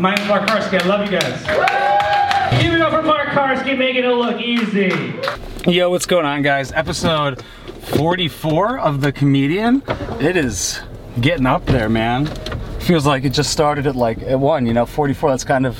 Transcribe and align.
My 0.00 0.14
name's 0.14 0.28
Mark 0.28 0.48
Karski. 0.48 0.80
I 0.80 0.86
love 0.86 1.04
you 1.04 1.18
guys. 1.18 2.62
Give 2.62 2.72
it 2.72 2.80
up 2.80 2.90
for 2.90 3.02
Mark 3.02 3.28
Karski, 3.28 3.76
making 3.76 4.04
it 4.04 4.08
look 4.08 4.40
easy. 4.40 4.90
Yo, 5.70 5.90
what's 5.90 6.06
going 6.06 6.24
on, 6.24 6.40
guys? 6.40 6.72
Episode 6.72 7.42
44 7.82 8.78
of 8.78 9.02
The 9.02 9.12
Comedian. 9.12 9.82
It 10.18 10.38
is 10.38 10.80
getting 11.20 11.44
up 11.44 11.66
there, 11.66 11.90
man. 11.90 12.24
Feels 12.80 13.04
like 13.04 13.24
it 13.24 13.34
just 13.34 13.52
started 13.52 13.86
at 13.86 13.94
like 13.94 14.22
at 14.22 14.40
one, 14.40 14.64
you 14.64 14.72
know, 14.72 14.86
44. 14.86 15.32
That's 15.32 15.44
kind 15.44 15.66
of 15.66 15.76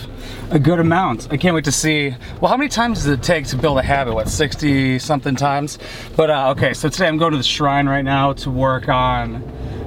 a 0.51 0.59
good 0.59 0.81
amount. 0.81 1.33
I 1.33 1.39
can't 1.39 1.55
wait 1.55 1.65
to 1.65 1.73
see. 1.73 2.15
Well, 2.43 2.51
how 2.51 2.59
many 2.59 2.69
times 2.69 2.99
does 3.05 3.07
it 3.07 3.23
take 3.23 3.47
to 3.47 3.57
build 3.57 3.79
a 3.79 3.83
habit? 3.83 4.13
What, 4.13 4.29
60 4.29 4.99
something 4.99 5.35
times? 5.35 5.79
But 6.15 6.29
uh, 6.29 6.51
okay, 6.51 6.75
so 6.75 6.91
today 6.91 7.09
I'm 7.09 7.17
going 7.17 7.33
to 7.33 7.39
the 7.39 7.43
shrine 7.43 7.89
right 7.89 8.05
now 8.05 8.35
to 8.35 8.51
work 8.51 8.87
on 8.91 9.43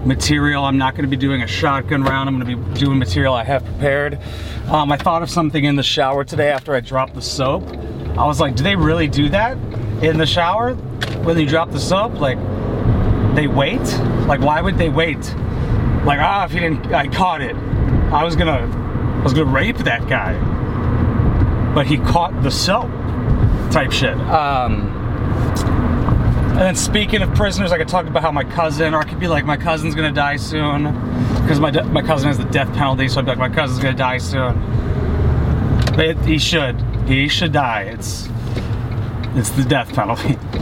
material. 0.06 0.66
I'm 0.66 0.78
not 0.78 0.96
going 0.96 1.04
to 1.04 1.10
be 1.10 1.18
doing 1.18 1.42
a 1.42 1.48
shotgun 1.48 2.04
round. 2.04 2.30
I'm 2.30 2.40
going 2.40 2.50
to 2.50 2.58
be 2.58 2.80
doing 2.80 3.00
material 3.00 3.34
I 3.34 3.44
have 3.44 3.64
prepared. 3.64 4.20
Um, 4.68 4.92
I 4.92 4.98
thought 4.98 5.24
of 5.24 5.30
something 5.30 5.64
in 5.64 5.76
the 5.76 5.84
shower 5.84 6.24
today 6.24 6.52
after 6.52 6.74
I 6.76 6.80
dropped 6.80 7.16
the 7.16 7.22
soap. 7.22 7.68
I 8.18 8.26
was 8.26 8.40
like, 8.40 8.56
do 8.56 8.64
they 8.64 8.76
really 8.76 9.08
do 9.08 9.30
that 9.30 9.58
in 10.04 10.18
the 10.18 10.26
shower 10.26 10.76
when 11.24 11.38
you 11.38 11.48
drop 11.48 11.72
the 11.72 11.80
soap? 11.80 12.14
Like, 12.20 12.38
they 13.36 13.48
wait? 13.48 13.82
Like, 14.28 14.42
why 14.42 14.62
would 14.62 14.78
they 14.78 14.90
wait? 14.90 15.18
Like, 16.06 16.20
ah, 16.20 16.46
if 16.46 16.52
he 16.52 16.60
didn't, 16.60 16.94
I 16.94 17.08
caught 17.08 17.42
it. 17.42 17.56
I 17.56 18.24
was 18.24 18.36
gonna, 18.36 18.60
I 19.20 19.24
was 19.24 19.34
gonna 19.34 19.50
rape 19.50 19.78
that 19.78 20.08
guy, 20.08 20.34
but 21.74 21.88
he 21.88 21.98
caught 21.98 22.44
the 22.44 22.52
soap, 22.52 22.92
type 23.72 23.92
shit. 23.92 24.16
Um, 24.18 24.94
then 26.64 26.76
speaking 26.76 27.22
of 27.22 27.34
prisoners, 27.36 27.72
I 27.72 27.78
could 27.78 27.88
talk 27.88 28.06
about 28.08 28.22
how 28.22 28.32
my 28.32 28.44
cousin, 28.44 28.94
or 28.94 29.00
I 29.00 29.04
could 29.04 29.20
be 29.20 29.28
like, 29.28 29.46
my 29.46 29.58
cousin's 29.58 29.96
gonna 29.96 30.12
die 30.12 30.38
soon, 30.38 30.84
because 31.42 31.60
my 31.60 31.72
de- 31.72 31.84
my 31.86 32.02
cousin 32.02 32.28
has 32.28 32.38
the 32.38 32.46
death 32.46 32.72
penalty, 32.74 33.08
so 33.08 33.20
I'd 33.20 33.26
be 33.26 33.32
like, 33.32 33.40
my 33.40 33.50
cousin's 33.50 33.80
gonna 33.80 33.98
die 33.98 34.18
soon. 34.18 34.54
But 35.96 36.06
it, 36.06 36.18
he 36.20 36.38
should, 36.38 36.82
he 37.08 37.28
should 37.28 37.52
die. 37.52 37.84
It's 37.84 38.30
it's 39.36 39.50
the 39.50 39.64
death 39.64 39.94
penalty. 39.94 40.38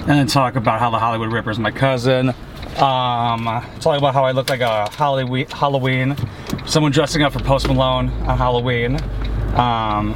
and 0.00 0.08
then 0.08 0.26
talk 0.26 0.56
about 0.56 0.80
how 0.80 0.90
the 0.90 0.98
Hollywood 0.98 1.32
Ripper 1.32 1.50
is 1.50 1.58
my 1.58 1.70
cousin. 1.70 2.30
Um, 2.76 3.44
talk 3.80 3.98
about 3.98 4.14
how 4.14 4.24
I 4.24 4.32
look 4.32 4.48
like 4.48 4.60
a 4.60 4.90
Halloween, 4.90 5.46
Halloween, 5.48 6.16
someone 6.66 6.92
dressing 6.92 7.22
up 7.22 7.32
for 7.32 7.40
Post 7.40 7.68
Malone 7.68 8.08
on 8.24 8.36
Halloween. 8.38 8.98
Um, 9.54 10.14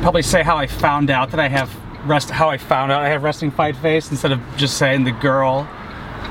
probably 0.00 0.22
say 0.22 0.42
how 0.42 0.56
I 0.56 0.66
found 0.66 1.10
out 1.10 1.30
that 1.32 1.40
I 1.40 1.48
have 1.48 1.70
rest, 2.04 2.30
how 2.30 2.48
I 2.50 2.58
found 2.58 2.92
out 2.92 3.02
I 3.02 3.08
have 3.08 3.22
resting 3.22 3.50
fight 3.50 3.76
face 3.76 4.10
instead 4.10 4.32
of 4.32 4.40
just 4.56 4.78
saying 4.78 5.04
the 5.04 5.12
girl. 5.12 5.68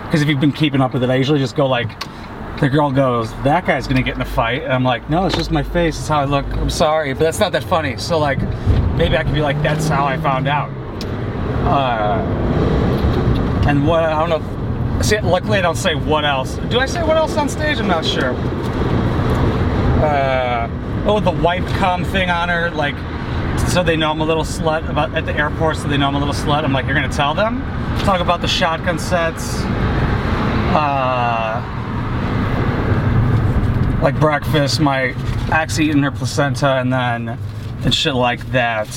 Because 0.03 0.21
if 0.21 0.27
you've 0.27 0.39
been 0.39 0.51
keeping 0.51 0.81
up 0.81 0.93
with 0.93 1.03
it, 1.03 1.09
I 1.09 1.15
usually 1.15 1.39
just 1.39 1.55
go 1.55 1.67
like, 1.67 1.89
the 2.59 2.67
girl 2.67 2.91
goes, 2.91 3.31
that 3.43 3.65
guy's 3.65 3.87
gonna 3.87 4.01
get 4.01 4.15
in 4.15 4.21
a 4.21 4.25
fight. 4.25 4.63
And 4.63 4.73
I'm 4.73 4.83
like, 4.83 5.09
no, 5.09 5.25
it's 5.25 5.35
just 5.35 5.51
my 5.51 5.63
face. 5.63 5.97
It's 5.97 6.07
how 6.07 6.19
I 6.19 6.25
look. 6.25 6.45
I'm 6.53 6.69
sorry, 6.69 7.13
but 7.13 7.19
that's 7.19 7.39
not 7.39 7.51
that 7.53 7.63
funny. 7.63 7.97
So 7.97 8.19
like, 8.19 8.39
maybe 8.95 9.15
I 9.17 9.23
could 9.23 9.33
be 9.33 9.41
like, 9.41 9.61
that's 9.61 9.87
how 9.87 10.05
I 10.05 10.17
found 10.17 10.47
out. 10.47 10.69
Uh, 11.65 12.21
and 13.67 13.87
what, 13.87 14.03
I 14.03 14.25
don't 14.25 14.29
know. 14.29 15.01
See, 15.01 15.19
luckily 15.21 15.59
I 15.59 15.61
don't 15.61 15.77
say 15.77 15.95
what 15.95 16.25
else. 16.25 16.55
Do 16.69 16.79
I 16.79 16.85
say 16.85 17.03
what 17.03 17.15
else 17.15 17.37
on 17.37 17.47
stage? 17.47 17.77
I'm 17.79 17.87
not 17.87 18.05
sure. 18.05 18.33
Uh, 20.03 20.67
oh, 21.05 21.19
the 21.19 21.31
wipe 21.31 21.65
cum 21.77 22.03
thing 22.03 22.29
on 22.29 22.49
her, 22.49 22.71
like, 22.71 22.95
so 23.67 23.83
they 23.83 23.95
know 23.95 24.11
I'm 24.11 24.21
a 24.21 24.25
little 24.25 24.43
slut 24.43 24.89
about 24.89 25.13
at 25.15 25.25
the 25.25 25.33
airport, 25.35 25.77
so 25.77 25.87
they 25.87 25.97
know 25.97 26.07
I'm 26.07 26.15
a 26.15 26.19
little 26.19 26.33
slut. 26.33 26.63
I'm 26.63 26.73
like, 26.73 26.85
you're 26.85 26.95
gonna 26.95 27.09
tell 27.09 27.33
them? 27.33 27.59
Talk 27.99 28.21
about 28.21 28.41
the 28.41 28.47
shotgun 28.47 28.97
sets. 28.97 29.61
Uh, 30.71 31.61
like 34.01 34.19
breakfast, 34.19 34.79
my 34.79 35.15
ex 35.51 35.79
eating 35.79 36.03
her 36.03 36.11
placenta, 36.11 36.77
and 36.77 36.91
then 36.91 37.37
and 37.83 37.93
shit 37.93 38.15
like 38.15 38.45
that. 38.51 38.87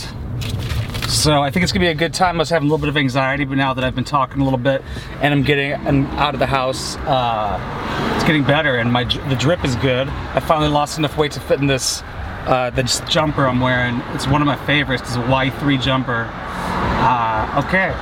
So 1.09 1.43
I 1.43 1.51
think 1.51 1.63
it's 1.63 1.73
gonna 1.73 1.85
be 1.85 1.91
a 1.91 1.95
good 1.95 2.15
time. 2.15 2.37
I 2.37 2.39
was 2.39 2.51
having 2.51 2.69
a 2.69 2.71
little 2.71 2.83
bit 2.83 2.89
of 2.89 2.97
anxiety, 2.97 3.45
but 3.45 3.59
now 3.59 3.75
that 3.75 3.85
I've 3.85 3.95
been 3.95 4.05
talking 4.05 4.41
a 4.41 4.45
little 4.45 4.59
bit 4.59 4.83
and 5.21 5.35
I'm 5.35 5.43
getting 5.43 5.73
out 5.73 6.35
of 6.35 6.41
the 6.41 6.47
house, 6.47 6.97
uh, 6.97 8.13
it's 8.15 8.25
getting 8.25 8.45
better, 8.45 8.77
and 8.79 8.93
my 8.93 9.05
the 9.05 9.37
drip 9.37 9.65
is 9.65 9.77
good. 9.77 10.09
I 10.09 10.41
finally 10.41 10.71
lost 10.71 10.99
enough 10.99 11.17
weight 11.19 11.33
to 11.33 11.41
fit 11.41 11.61
in 11.61 11.67
this 11.67 12.03
uh, 12.47 12.71
the 12.71 12.83
jumper 13.09 13.47
I'm 13.47 13.61
wearing. 13.61 14.01
It's 14.15 14.27
one 14.27 14.43
of 14.43 14.47
my 14.47 14.57
favorites. 14.67 15.03
It's 15.03 15.17
a 15.17 15.23
Y3 15.23 15.81
jumper. 15.81 16.29
Uh, 16.35 17.63
okay. 17.65 17.95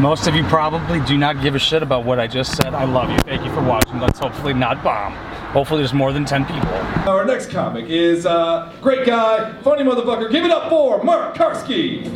Most 0.00 0.26
of 0.26 0.34
you 0.34 0.42
probably 0.44 1.00
do 1.00 1.18
not 1.18 1.42
give 1.42 1.54
a 1.54 1.58
shit 1.58 1.82
about 1.82 2.04
what 2.04 2.18
I 2.18 2.26
just 2.26 2.56
said. 2.56 2.74
I 2.74 2.84
love 2.84 3.10
you. 3.10 3.18
Thank 3.18 3.44
you 3.44 3.52
for 3.52 3.62
watching. 3.62 4.00
Let's 4.00 4.18
hopefully 4.18 4.54
not 4.54 4.82
bomb. 4.82 5.12
Hopefully 5.52 5.80
there's 5.80 5.92
more 5.92 6.12
than 6.12 6.24
10 6.24 6.46
people. 6.46 6.68
Our 7.06 7.26
next 7.26 7.50
comic 7.50 7.86
is 7.90 8.24
uh, 8.24 8.72
great 8.80 9.04
guy, 9.04 9.52
funny 9.62 9.82
motherfucker. 9.82 10.30
Give 10.30 10.44
it 10.44 10.50
up 10.50 10.70
for 10.70 11.02
Mark 11.04 11.36
Karski. 11.36 12.10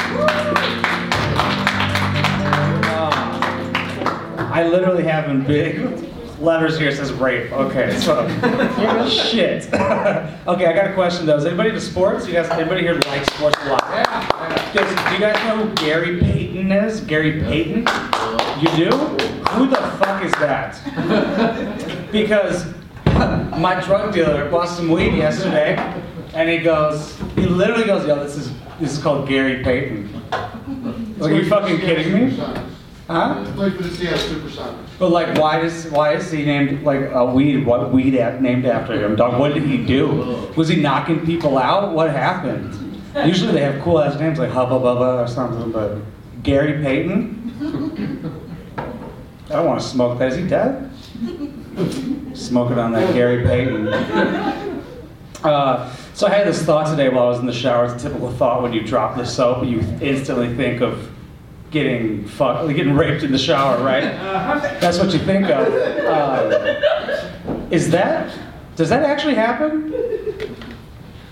I 4.49 4.67
literally 4.67 5.03
have 5.03 5.29
in 5.29 5.45
big 5.45 6.06
letters 6.39 6.79
here 6.79 6.93
says 6.93 7.13
rape. 7.13 7.53
Okay, 7.53 7.97
so 7.99 8.29
shit. 9.09 9.65
okay, 9.75 10.67
I 10.67 10.73
got 10.73 10.91
a 10.91 10.95
question 10.95 11.27
though. 11.27 11.37
Is 11.37 11.45
anybody 11.45 11.71
into 11.71 11.81
sports? 11.81 12.27
You 12.27 12.35
guys, 12.35 12.49
anybody 12.51 12.83
here 12.83 12.95
like 12.95 13.25
sports 13.31 13.57
a 13.63 13.71
lot? 13.71 13.85
Yeah. 13.89 15.09
do 15.09 15.15
you 15.15 15.21
guys 15.21 15.37
know 15.47 15.67
who 15.67 15.75
Gary 15.75 16.21
Payton 16.21 16.73
is? 16.73 17.01
Gary 17.01 17.41
Payton? 17.41 17.87
You 18.61 18.91
do? 18.91 18.97
Who 19.51 19.69
the 19.69 19.77
fuck 19.99 20.25
is 20.25 20.33
that? 20.33 20.81
because 22.13 22.67
my 23.59 23.81
drug 23.85 24.13
dealer 24.13 24.51
bought 24.51 24.69
some 24.69 24.91
weed 24.91 25.15
yesterday, 25.15 25.77
and 26.35 26.49
he 26.49 26.59
goes, 26.59 27.17
he 27.35 27.47
literally 27.47 27.85
goes, 27.85 28.07
yo, 28.07 28.23
this 28.23 28.37
is 28.37 28.53
this 28.79 28.93
is 28.93 29.03
called 29.03 29.27
Gary 29.27 29.63
Payton. 29.65 30.13
Like, 31.19 31.33
are 31.33 31.35
you 31.35 31.49
fucking 31.49 31.79
kidding 31.79 32.13
me? 32.13 32.39
Huh? 33.07 33.45
Played 33.55 33.75
for 33.75 33.85
the 33.85 33.91
Seattle 33.91 34.19
Supersonics. 34.19 34.99
But 34.99 35.11
like, 35.11 35.39
why 35.39 35.61
is 35.61 35.87
why 35.91 36.15
is 36.15 36.31
he 36.31 36.45
named 36.45 36.83
like 36.83 37.09
a 37.13 37.25
weed? 37.25 37.65
What 37.65 37.93
weed 37.93 38.15
named 38.41 38.67
after 38.67 38.95
him? 38.95 39.15
Dog, 39.15 39.39
what 39.39 39.55
did 39.55 39.63
he 39.63 39.79
do? 39.85 40.51
Was 40.57 40.69
he 40.69 40.77
knocking 40.77 41.25
people 41.25 41.57
out? 41.57 41.93
What 41.93 42.11
happened? 42.11 43.01
Usually 43.25 43.53
they 43.53 43.61
have 43.61 43.81
cool 43.83 44.01
ass 44.01 44.19
names 44.19 44.39
like 44.41 44.51
Hubba 44.51 44.75
Bubba 44.75 45.25
or 45.25 45.29
something, 45.29 45.71
but 45.71 45.99
Gary 46.43 46.83
Payton? 46.83 47.55
I 49.49 49.53
don't 49.53 49.67
want 49.67 49.81
to 49.81 49.87
smoke 49.87 50.19
that. 50.19 50.33
Is 50.33 50.39
he 50.39 50.49
dead? 50.49 50.91
Smoking 52.35 52.79
on 52.79 52.93
that 52.93 53.15
Gary 53.15 53.45
Payton. 53.45 53.89
Uh, 55.45 55.95
so 56.13 56.27
I 56.27 56.31
had 56.31 56.47
this 56.47 56.63
thought 56.63 56.89
today 56.91 57.09
while 57.09 57.27
I 57.27 57.29
was 57.29 57.39
in 57.39 57.47
the 57.47 57.53
shower. 57.53 57.85
It's 57.85 58.03
a 58.03 58.09
typical 58.09 58.33
thought 58.33 58.63
when 58.63 58.73
you 58.73 58.83
drop 58.83 59.17
the 59.17 59.25
soap, 59.25 59.65
you 59.65 59.81
instantly 60.01 60.53
think 60.57 60.81
of 60.81 61.09
getting 61.71 62.25
fucked, 62.27 62.69
getting 62.75 62.95
raped 62.95 63.23
in 63.23 63.33
the 63.33 63.39
shower, 63.39 63.83
right? 63.83 64.03
That's 64.81 64.99
what 64.99 65.13
you 65.13 65.19
think 65.21 65.47
of. 65.47 65.67
Uh, 66.05 67.69
is 67.71 67.91
that? 67.91 68.37
Does 68.77 68.89
that 68.91 69.03
actually 69.03 69.35
happen? 69.35 69.91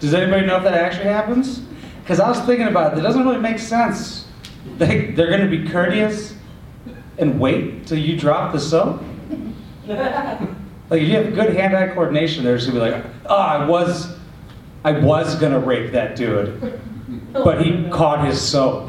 Does 0.01 0.13
anybody 0.15 0.47
know 0.47 0.57
if 0.57 0.65
that 0.65 0.75
actually 0.75 1.05
happens? 1.05 1.61
Because 2.03 2.21
I 2.21 2.29
was 2.29 2.41
thinking 2.41 2.67
about 2.67 2.93
it. 2.93 2.99
It 2.99 3.03
doesn't 3.03 3.25
really 3.25 3.41
make 3.41 3.59
sense. 3.59 4.27
They, 4.79 5.07
they're 5.13 5.29
going 5.29 5.49
to 5.49 5.57
be 5.57 5.69
courteous 5.69 6.35
and 7.19 7.39
wait 7.39 7.87
till 7.87 7.99
you 7.99 8.19
drop 8.19 8.53
the 8.53 8.61
soap. 8.61 9.03
Like 9.87 11.01
if 11.01 11.09
you 11.09 11.15
have 11.17 11.35
good 11.35 11.55
hand-eye 11.55 11.89
coordination, 11.95 12.45
they're 12.45 12.57
just 12.57 12.69
gonna 12.71 12.85
be 12.85 12.91
like, 12.93 13.05
"Oh, 13.27 13.37
I 13.37 13.65
was, 13.67 14.17
I 14.85 14.93
was 14.93 15.35
gonna 15.37 15.59
rape 15.59 15.93
that 15.93 16.15
dude, 16.17 16.81
but 17.33 17.65
he 17.65 17.89
caught 17.91 18.27
his 18.27 18.41
soap." 18.41 18.89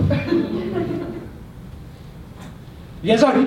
You 3.05 3.11
guys 3.11 3.21
are, 3.21 3.37
you 3.37 3.45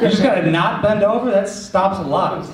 just 0.00 0.22
gotta 0.22 0.50
not 0.50 0.80
bend 0.82 1.02
over. 1.02 1.30
That 1.30 1.46
stops 1.46 1.98
a 1.98 2.02
lot. 2.02 2.48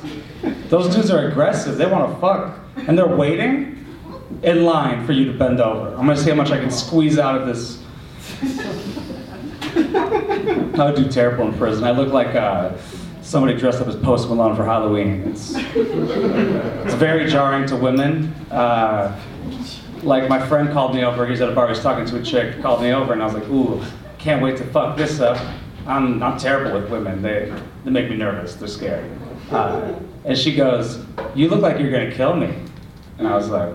Those 0.69 0.93
dudes 0.93 1.13
are 1.13 1.29
aggressive. 1.29 1.79
They 1.79 1.87
want 1.87 2.13
to 2.13 2.21
fuck, 2.21 2.59
and 2.89 2.99
they're 2.99 3.07
waiting 3.07 3.87
in 4.43 4.65
line 4.65 5.07
for 5.07 5.13
you 5.13 5.27
to 5.27 5.39
bend 5.39 5.61
over. 5.61 5.91
I'm 5.91 6.07
gonna 6.07 6.17
see 6.17 6.31
how 6.31 6.35
much 6.35 6.51
I 6.51 6.59
can 6.59 6.73
squeeze 6.73 7.21
out 7.21 7.41
of 7.41 7.47
this. 7.47 7.81
I 10.77 10.91
would 10.91 10.97
do 10.97 11.09
terrible 11.09 11.47
in 11.47 11.57
prison. 11.57 11.85
I 11.85 11.93
look 11.93 12.13
like 12.13 12.35
uh, 12.35 12.73
somebody 13.23 13.57
dressed 13.57 13.81
up 13.81 13.87
as 13.87 13.95
Post 13.95 14.29
Malone 14.29 14.57
for 14.57 14.65
Halloween. 14.65 15.23
It's, 15.29 15.53
it's 15.55 16.95
very 16.95 17.31
jarring 17.31 17.65
to 17.69 17.77
women. 17.77 18.35
Uh, 18.51 19.17
like 20.03 20.29
my 20.29 20.45
friend 20.49 20.73
called 20.73 20.97
me 20.97 21.05
over. 21.05 21.29
He's 21.29 21.41
at 21.41 21.49
a 21.49 21.53
bar. 21.55 21.69
He's 21.69 21.79
talking 21.79 22.07
to 22.07 22.17
a 22.17 22.23
chick. 22.25 22.61
Called 22.61 22.83
me 22.83 22.91
over, 22.91 23.13
and 23.13 23.23
I 23.23 23.27
was 23.27 23.35
like, 23.35 23.49
"Ooh, 23.49 23.81
can't 24.29 24.43
wait 24.43 24.59
to 24.59 24.65
fuck 24.65 24.97
this 24.97 25.21
up." 25.21 25.39
I'm, 25.87 26.23
I'm 26.23 26.39
terrible 26.39 26.79
with 26.79 26.91
women. 26.91 27.23
They, 27.23 27.51
they 27.85 27.91
make 27.91 28.11
me 28.11 28.17
nervous. 28.17 28.55
They're 28.55 28.69
scary. 28.69 29.09
Uh, 29.51 29.95
and 30.27 30.37
she 30.37 30.55
goes, 30.55 31.03
"You 31.35 31.49
look 31.49 31.63
like 31.63 31.79
you're 31.81 31.91
gonna 31.91 32.13
kill 32.13 32.37
me." 32.37 32.55
And 33.17 33.27
I 33.27 33.35
was 33.35 33.49
like, 33.49 33.73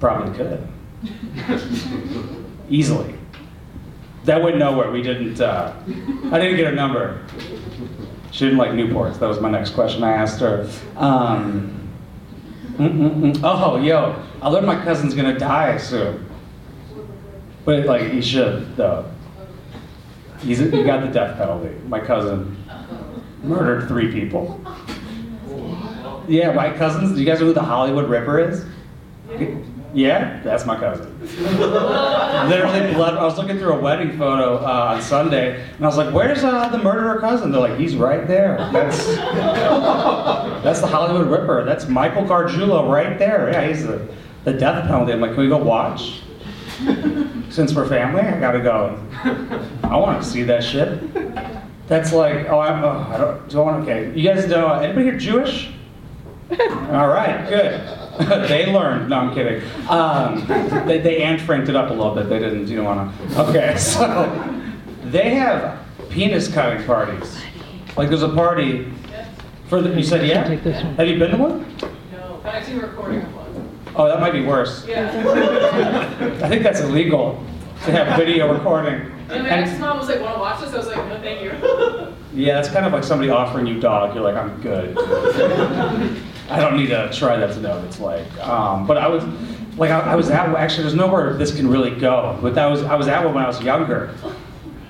"Probably 0.00 0.36
could." 0.36 0.66
Easily. 2.68 3.14
That 4.24 4.42
went 4.42 4.58
nowhere. 4.58 4.90
We 4.90 5.02
didn't. 5.02 5.40
Uh, 5.40 5.72
I 6.32 6.38
didn't 6.40 6.56
get 6.56 6.72
a 6.72 6.74
number. 6.74 7.24
She 8.32 8.44
didn't 8.44 8.58
like 8.58 8.72
Newports. 8.72 9.20
That 9.20 9.28
was 9.28 9.40
my 9.40 9.50
next 9.50 9.70
question 9.70 10.02
I 10.02 10.12
asked 10.12 10.40
her. 10.40 10.68
Um, 10.96 11.88
oh, 12.80 13.80
yo, 13.80 14.20
I 14.42 14.48
learned 14.48 14.66
my 14.66 14.82
cousin's 14.82 15.14
gonna 15.14 15.38
die 15.38 15.76
soon. 15.78 16.28
But 17.64 17.86
like 17.86 18.10
he 18.10 18.20
should 18.20 18.76
though. 18.76 19.08
He's 20.40 20.58
he 20.58 20.82
got 20.84 21.02
the 21.02 21.08
death 21.08 21.36
penalty. 21.36 21.74
My 21.86 22.00
cousin 22.00 22.56
murdered 23.42 23.88
three 23.88 24.10
people. 24.12 24.60
Yeah, 26.28 26.52
my 26.52 26.70
cousins. 26.76 27.12
Do 27.12 27.20
you 27.20 27.26
guys 27.26 27.40
know 27.40 27.46
who 27.46 27.52
the 27.52 27.62
Hollywood 27.62 28.08
Ripper 28.08 28.38
is? 28.38 28.64
Yeah, 29.94 30.40
that's 30.42 30.66
my 30.66 30.78
cousin. 30.78 31.18
Literally 31.58 32.92
blood. 32.92 33.14
I 33.16 33.24
was 33.24 33.38
looking 33.38 33.58
through 33.58 33.72
a 33.72 33.80
wedding 33.80 34.18
photo 34.18 34.58
uh, 34.58 34.94
on 34.94 35.02
Sunday, 35.02 35.62
and 35.62 35.84
I 35.84 35.86
was 35.88 35.96
like, 35.96 36.14
"Where's 36.14 36.44
uh, 36.44 36.68
the 36.68 36.78
murderer 36.78 37.18
cousin?" 37.20 37.50
They're 37.50 37.60
like, 37.60 37.78
"He's 37.78 37.96
right 37.96 38.26
there. 38.26 38.58
That's 38.72 39.06
that's 40.62 40.80
the 40.80 40.86
Hollywood 40.86 41.26
Ripper. 41.28 41.64
That's 41.64 41.88
Michael 41.88 42.24
Gargiulo 42.24 42.90
right 42.90 43.18
there. 43.18 43.50
Yeah, 43.50 43.66
he's 43.66 43.86
the 43.86 44.06
the 44.44 44.52
death 44.52 44.86
penalty." 44.86 45.12
I'm 45.12 45.20
like, 45.20 45.32
"Can 45.32 45.40
we 45.40 45.48
go 45.48 45.56
watch?" 45.56 46.20
Since 47.50 47.74
we're 47.74 47.88
family, 47.88 48.20
I 48.20 48.38
gotta 48.38 48.60
go. 48.60 48.98
I 49.82 49.96
want 49.96 50.22
to 50.22 50.28
see 50.28 50.42
that 50.44 50.62
shit. 50.62 51.00
That's 51.86 52.12
like, 52.12 52.48
oh, 52.50 52.60
I'm, 52.60 52.84
oh, 52.84 53.06
I 53.10 53.16
don't, 53.16 53.48
do 53.48 53.60
I 53.60 53.64
want, 53.64 53.82
okay. 53.88 54.12
You 54.14 54.22
guys 54.22 54.46
know, 54.46 54.70
anybody 54.74 55.06
here 55.06 55.18
Jewish? 55.18 55.70
All 56.50 57.08
right, 57.08 57.48
good. 57.48 57.80
they 58.48 58.70
learned. 58.72 59.08
No, 59.08 59.16
I'm 59.16 59.34
kidding. 59.34 59.62
Um, 59.88 60.46
they, 60.86 60.98
they 60.98 61.22
Anne 61.22 61.38
Franked 61.38 61.68
it 61.68 61.76
up 61.76 61.90
a 61.90 61.94
little 61.94 62.14
bit. 62.14 62.28
They 62.28 62.38
didn't, 62.38 62.68
you 62.68 62.76
don't 62.76 62.84
want 62.84 63.30
to. 63.30 63.40
Okay, 63.48 63.76
so 63.78 64.72
they 65.04 65.34
have 65.34 65.84
penis 66.10 66.52
cutting 66.52 66.84
parties. 66.84 67.40
Like 67.96 68.08
there's 68.08 68.22
a 68.22 68.28
party 68.28 68.92
for 69.68 69.80
the, 69.80 69.94
you 69.94 70.02
said 70.02 70.26
yeah? 70.26 70.46
Have 70.46 71.08
you 71.08 71.18
been 71.18 71.30
to 71.30 71.36
one? 71.36 71.76
No, 72.12 72.40
but 72.42 72.54
I 72.54 72.62
see 72.62 72.72
a 72.72 72.80
recording 72.80 73.22
of 73.22 73.24
one. 73.24 73.27
Oh, 73.98 74.06
that 74.06 74.20
might 74.20 74.32
be 74.32 74.42
worse. 74.44 74.86
Yeah. 74.86 75.10
I 76.42 76.48
think 76.48 76.62
that's 76.62 76.80
illegal 76.80 77.44
to 77.84 77.90
have 77.90 78.16
video 78.16 78.52
recording. 78.52 79.10
And 79.28 79.42
my 79.42 79.50
ex-mom 79.50 79.98
was 79.98 80.08
like, 80.08 80.20
wanna 80.20 80.38
watch 80.38 80.60
this? 80.60 80.72
I 80.72 80.76
was 80.76 80.86
like, 80.86 80.96
no, 81.08 81.20
thank 81.20 81.42
you. 81.42 82.14
Yeah, 82.34 82.54
that's 82.54 82.68
kind 82.68 82.84
of 82.84 82.92
like 82.92 83.04
somebody 83.04 83.30
offering 83.30 83.66
you 83.66 83.80
dog. 83.80 84.14
You're 84.14 84.22
like, 84.22 84.36
I'm 84.36 84.60
good. 84.60 84.96
I 86.50 86.60
don't 86.60 86.76
need 86.76 86.88
to 86.88 87.10
try 87.12 87.36
that 87.38 87.54
to 87.54 87.60
know 87.60 87.76
what 87.76 87.84
it's 87.84 87.98
like. 87.98 88.46
Um, 88.46 88.86
but 88.86 88.98
I 88.98 89.08
was, 89.08 89.24
like, 89.78 89.90
I, 89.90 90.00
I 90.00 90.14
was 90.14 90.28
at 90.28 90.54
actually. 90.54 90.82
There's 90.84 90.94
nowhere 90.94 91.32
this 91.32 91.56
can 91.56 91.66
really 91.66 91.90
go. 91.90 92.38
But 92.42 92.54
that 92.54 92.66
was 92.66 92.82
I 92.84 92.94
was 92.96 93.08
at 93.08 93.24
one 93.24 93.34
when 93.34 93.42
I 93.42 93.46
was 93.46 93.62
younger, 93.62 94.14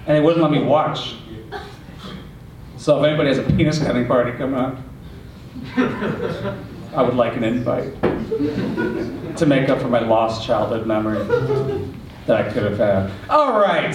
and 0.06 0.16
they 0.16 0.20
wouldn't 0.20 0.42
let 0.42 0.50
me 0.50 0.62
watch. 0.62 1.14
So 2.76 2.98
if 2.98 3.06
anybody 3.06 3.28
has 3.28 3.38
a 3.38 3.44
penis 3.44 3.78
cutting 3.78 4.06
party 4.06 4.32
come 4.32 4.54
up, 4.54 4.76
I 6.98 7.02
would 7.02 7.14
like 7.14 7.36
an 7.36 7.44
invite 7.44 7.94
to 9.36 9.46
make 9.46 9.68
up 9.68 9.80
for 9.80 9.86
my 9.86 10.00
lost 10.00 10.44
childhood 10.44 10.84
memory 10.84 11.24
that 12.26 12.44
I 12.44 12.52
could 12.52 12.64
have 12.64 12.76
had. 12.76 13.12
All 13.30 13.60
right. 13.60 13.94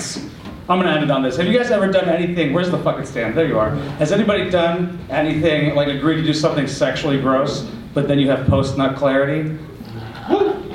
I'm 0.69 0.79
gonna 0.79 0.91
end 0.91 1.03
it 1.03 1.11
on 1.11 1.21
this. 1.21 1.35
Have 1.35 1.45
you 1.45 1.57
guys 1.57 1.69
ever 1.69 1.91
done 1.91 2.07
anything? 2.07 2.53
Where's 2.53 2.71
the 2.71 2.77
fucking 2.77 3.05
stand? 3.05 3.35
There 3.35 3.45
you 3.45 3.59
are. 3.59 3.71
Has 3.99 4.13
anybody 4.13 4.49
done 4.49 5.05
anything 5.09 5.75
like 5.75 5.89
agreed 5.89 6.15
to 6.15 6.23
do 6.23 6.33
something 6.33 6.65
sexually 6.65 7.19
gross, 7.19 7.69
but 7.93 8.07
then 8.07 8.19
you 8.19 8.29
have 8.29 8.47
post 8.47 8.77
nut 8.77 8.95
clarity? 8.95 9.59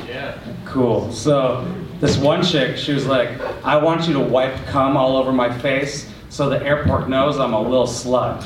Yeah. 0.06 0.38
Cool. 0.66 1.10
So 1.10 1.66
this 1.98 2.18
one 2.18 2.42
chick, 2.42 2.76
she 2.76 2.92
was 2.92 3.06
like, 3.06 3.40
I 3.64 3.78
want 3.78 4.06
you 4.06 4.12
to 4.12 4.20
wipe 4.20 4.54
cum 4.66 4.98
all 4.98 5.16
over 5.16 5.32
my 5.32 5.50
face 5.60 6.12
so 6.28 6.50
the 6.50 6.62
airport 6.62 7.08
knows 7.08 7.38
I'm 7.38 7.54
a 7.54 7.62
little 7.62 7.86
slut. 7.86 8.44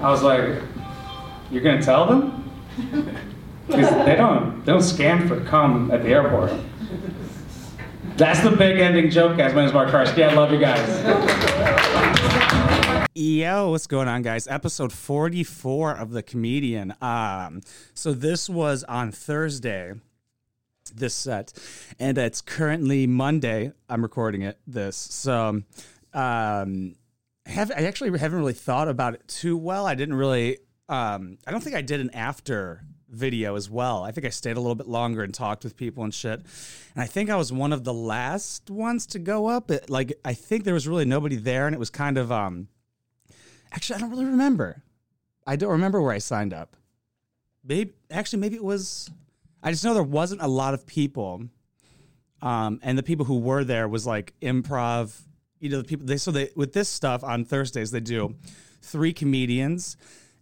I 0.00 0.10
was 0.10 0.22
like, 0.22 0.62
you're 1.50 1.62
gonna 1.62 1.82
tell 1.82 2.06
them? 2.06 2.50
Because 3.66 4.04
they 4.04 4.16
don't 4.16 4.64
they 4.64 4.72
don't 4.72 4.82
scan 4.82 5.28
for 5.28 5.38
cum 5.44 5.92
at 5.92 6.02
the 6.02 6.08
airport. 6.08 6.52
That's 8.16 8.40
the 8.40 8.50
big 8.50 8.80
ending 8.80 9.10
joke, 9.10 9.36
guys. 9.36 9.54
My 9.54 9.60
name 9.60 9.68
is 9.68 9.72
Mark 9.72 9.90
Karski. 9.90 10.28
I 10.28 10.34
love 10.34 10.50
you 10.50 10.58
guys. 10.58 10.88
Yo, 13.14 13.70
what's 13.70 13.86
going 13.86 14.08
on, 14.08 14.22
guys? 14.22 14.48
Episode 14.48 14.92
44 14.92 15.92
of 15.92 16.10
The 16.10 16.22
Comedian. 16.22 16.94
Um, 17.00 17.60
so 17.94 18.12
this 18.12 18.48
was 18.48 18.82
on 18.84 19.12
Thursday, 19.12 19.92
this 20.94 21.14
set, 21.14 21.52
and 21.98 22.18
it's 22.18 22.40
currently 22.40 23.06
Monday. 23.06 23.72
I'm 23.88 24.02
recording 24.02 24.42
it, 24.42 24.58
this. 24.66 24.96
So, 24.96 25.62
um, 26.12 26.94
have, 27.46 27.70
I 27.70 27.82
actually 27.82 28.18
haven't 28.18 28.38
really 28.38 28.52
thought 28.52 28.88
about 28.88 29.14
it 29.14 29.28
too 29.28 29.56
well. 29.56 29.86
I 29.86 29.94
didn't 29.94 30.14
really, 30.14 30.58
um, 30.90 31.38
I 31.46 31.50
don't 31.50 31.62
think 31.62 31.76
I 31.76 31.82
did 31.82 32.00
an 32.00 32.10
after 32.10 32.82
video 33.08 33.56
as 33.56 33.68
well. 33.68 34.04
I 34.04 34.12
think 34.12 34.26
I 34.26 34.30
stayed 34.30 34.56
a 34.56 34.60
little 34.60 34.74
bit 34.74 34.86
longer 34.88 35.22
and 35.22 35.34
talked 35.34 35.64
with 35.64 35.76
people 35.76 36.04
and 36.04 36.14
shit. 36.14 36.40
And 36.94 37.02
I 37.02 37.06
think 37.06 37.30
I 37.30 37.36
was 37.36 37.52
one 37.52 37.72
of 37.72 37.84
the 37.84 37.94
last 37.94 38.70
ones 38.70 39.06
to 39.08 39.18
go 39.18 39.46
up. 39.46 39.70
It, 39.70 39.90
like, 39.90 40.12
I 40.24 40.34
think 40.34 40.64
there 40.64 40.74
was 40.74 40.86
really 40.86 41.04
nobody 41.04 41.36
there, 41.36 41.66
and 41.66 41.74
it 41.74 41.78
was 41.78 41.90
kind 41.90 42.18
of, 42.18 42.30
um, 42.30 42.68
Actually, 43.72 43.96
I 43.96 43.98
don't 44.00 44.10
really 44.10 44.24
remember. 44.24 44.82
I 45.46 45.56
don't 45.56 45.70
remember 45.70 46.00
where 46.02 46.12
I 46.12 46.18
signed 46.18 46.52
up. 46.52 46.76
Maybe 47.64 47.92
actually, 48.10 48.40
maybe 48.40 48.56
it 48.56 48.64
was. 48.64 49.10
I 49.62 49.70
just 49.70 49.84
know 49.84 49.94
there 49.94 50.02
wasn't 50.02 50.42
a 50.42 50.48
lot 50.48 50.74
of 50.74 50.86
people, 50.86 51.44
um, 52.42 52.80
and 52.82 52.96
the 52.96 53.02
people 53.02 53.26
who 53.26 53.38
were 53.38 53.64
there 53.64 53.86
was 53.86 54.06
like 54.06 54.34
improv. 54.40 55.20
You 55.58 55.68
know, 55.68 55.78
the 55.78 55.84
people 55.84 56.06
they 56.06 56.16
so 56.16 56.30
they 56.30 56.50
with 56.56 56.72
this 56.72 56.88
stuff 56.88 57.22
on 57.22 57.44
Thursdays 57.44 57.90
they 57.90 58.00
do 58.00 58.34
three 58.82 59.12
comedians 59.12 59.96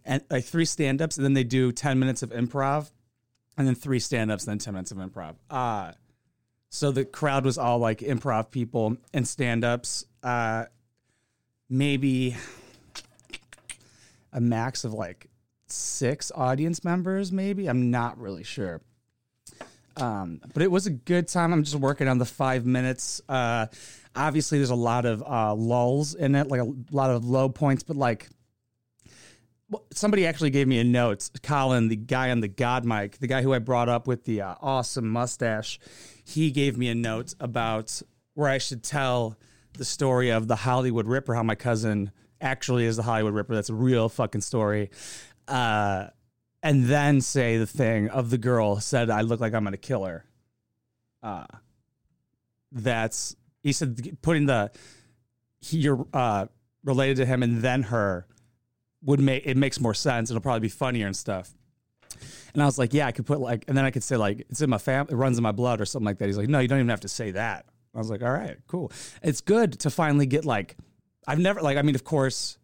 and 0.09 0.21
like 0.29 0.43
three 0.43 0.65
stand-ups, 0.65 1.15
and 1.15 1.23
then 1.23 1.33
they 1.33 1.45
do 1.45 1.71
ten 1.71 1.99
minutes 1.99 2.21
of 2.21 2.31
improv, 2.31 2.91
and 3.57 3.65
then 3.65 3.75
three 3.75 3.99
stand-ups, 3.99 4.43
and 4.45 4.51
then 4.51 4.57
ten 4.57 4.73
minutes 4.73 4.91
of 4.91 4.97
improv. 4.97 5.35
Uh 5.49 5.93
so 6.69 6.91
the 6.91 7.03
crowd 7.03 7.45
was 7.45 7.57
all 7.57 7.79
like 7.79 7.99
improv 7.99 8.51
people 8.51 8.97
and 9.13 9.27
stand-ups. 9.27 10.05
Uh, 10.21 10.65
maybe 11.67 12.35
a 14.31 14.39
max 14.39 14.83
of 14.83 14.93
like 14.93 15.27
six 15.65 16.31
audience 16.35 16.83
members, 16.83 17.31
maybe. 17.31 17.67
I'm 17.67 17.89
not 17.89 18.19
really 18.19 18.43
sure. 18.43 18.81
Um, 19.97 20.41
but 20.53 20.61
it 20.61 20.71
was 20.71 20.85
a 20.85 20.91
good 20.91 21.27
time. 21.27 21.51
I'm 21.51 21.63
just 21.63 21.75
working 21.75 22.07
on 22.07 22.19
the 22.19 22.25
five 22.25 22.65
minutes. 22.65 23.19
Uh, 23.27 23.65
obviously, 24.15 24.59
there's 24.59 24.69
a 24.69 24.75
lot 24.75 25.05
of 25.05 25.23
uh, 25.23 25.55
lulls 25.55 26.13
in 26.13 26.35
it, 26.35 26.47
like 26.47 26.61
a 26.61 26.71
lot 26.91 27.09
of 27.09 27.25
low 27.25 27.49
points, 27.49 27.81
but 27.81 27.97
like 27.97 28.29
somebody 29.93 30.25
actually 30.25 30.49
gave 30.49 30.67
me 30.67 30.79
a 30.79 30.83
note. 30.83 31.29
Colin, 31.43 31.87
the 31.89 31.95
guy 31.95 32.31
on 32.31 32.39
the 32.39 32.47
God 32.47 32.85
mic, 32.85 33.19
the 33.19 33.27
guy 33.27 33.41
who 33.41 33.53
I 33.53 33.59
brought 33.59 33.89
up 33.89 34.07
with 34.07 34.25
the 34.25 34.41
uh, 34.41 34.55
awesome 34.61 35.09
mustache, 35.09 35.79
he 36.23 36.51
gave 36.51 36.77
me 36.77 36.89
a 36.89 36.95
note 36.95 37.33
about 37.39 38.01
where 38.33 38.49
I 38.49 38.57
should 38.57 38.83
tell 38.83 39.37
the 39.73 39.85
story 39.85 40.29
of 40.29 40.47
the 40.47 40.55
Hollywood 40.55 41.07
Ripper, 41.07 41.35
how 41.35 41.43
my 41.43 41.55
cousin 41.55 42.11
actually 42.41 42.85
is 42.85 42.95
the 42.95 43.03
Hollywood 43.03 43.33
Ripper. 43.33 43.55
That's 43.55 43.69
a 43.69 43.75
real 43.75 44.09
fucking 44.09 44.41
story. 44.41 44.89
Uh, 45.47 46.07
and 46.61 46.85
then 46.85 47.21
say 47.21 47.57
the 47.57 47.67
thing 47.67 48.09
of 48.09 48.29
the 48.29 48.37
girl 48.37 48.79
said, 48.79 49.09
I 49.09 49.21
look 49.21 49.39
like 49.39 49.53
I'm 49.53 49.63
going 49.63 49.71
to 49.71 49.77
kill 49.77 50.05
her. 50.05 50.25
Uh, 51.21 51.45
that's, 52.71 53.35
he 53.61 53.71
said, 53.71 54.17
putting 54.21 54.45
the, 54.45 54.71
he, 55.59 55.77
you're 55.79 56.05
uh, 56.13 56.47
related 56.83 57.17
to 57.17 57.25
him 57.25 57.43
and 57.43 57.61
then 57.61 57.83
her 57.83 58.25
would 59.03 59.19
make 59.19 59.45
it 59.45 59.57
makes 59.57 59.79
more 59.79 59.93
sense. 59.93 60.29
It'll 60.29 60.41
probably 60.41 60.61
be 60.61 60.69
funnier 60.69 61.07
and 61.07 61.15
stuff. 61.15 61.51
And 62.53 62.63
I 62.63 62.65
was 62.65 62.77
like, 62.77 62.93
yeah, 62.93 63.07
I 63.07 63.11
could 63.11 63.25
put 63.25 63.39
like, 63.39 63.65
and 63.67 63.77
then 63.77 63.85
I 63.85 63.91
could 63.91 64.03
say 64.03 64.17
like, 64.17 64.45
it's 64.49 64.61
in 64.61 64.69
my 64.69 64.77
fam, 64.77 65.07
it 65.09 65.15
runs 65.15 65.37
in 65.37 65.43
my 65.43 65.51
blood 65.51 65.79
or 65.79 65.85
something 65.85 66.05
like 66.05 66.17
that. 66.17 66.25
He's 66.25 66.37
like, 66.37 66.49
no, 66.49 66.59
you 66.59 66.67
don't 66.67 66.79
even 66.79 66.89
have 66.89 67.01
to 67.01 67.07
say 67.07 67.31
that. 67.31 67.65
I 67.93 67.97
was 67.97 68.09
like, 68.09 68.21
all 68.21 68.31
right, 68.31 68.57
cool. 68.67 68.91
It's 69.21 69.41
good 69.41 69.79
to 69.79 69.89
finally 69.89 70.25
get 70.25 70.45
like, 70.45 70.75
I've 71.27 71.39
never 71.39 71.61
like, 71.61 71.77
I 71.77 71.81
mean, 71.81 71.95
of 71.95 72.03
course. 72.03 72.57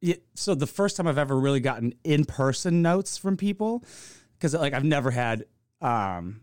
Yeah, 0.00 0.16
so 0.34 0.54
the 0.54 0.66
first 0.66 0.96
time 0.96 1.06
I've 1.06 1.18
ever 1.18 1.38
really 1.38 1.60
gotten 1.60 1.94
in 2.04 2.24
person 2.24 2.80
notes 2.80 3.18
from 3.18 3.36
people, 3.36 3.84
because 4.34 4.54
like 4.54 4.72
I've 4.72 4.84
never 4.84 5.10
had, 5.10 5.44
um, 5.80 6.40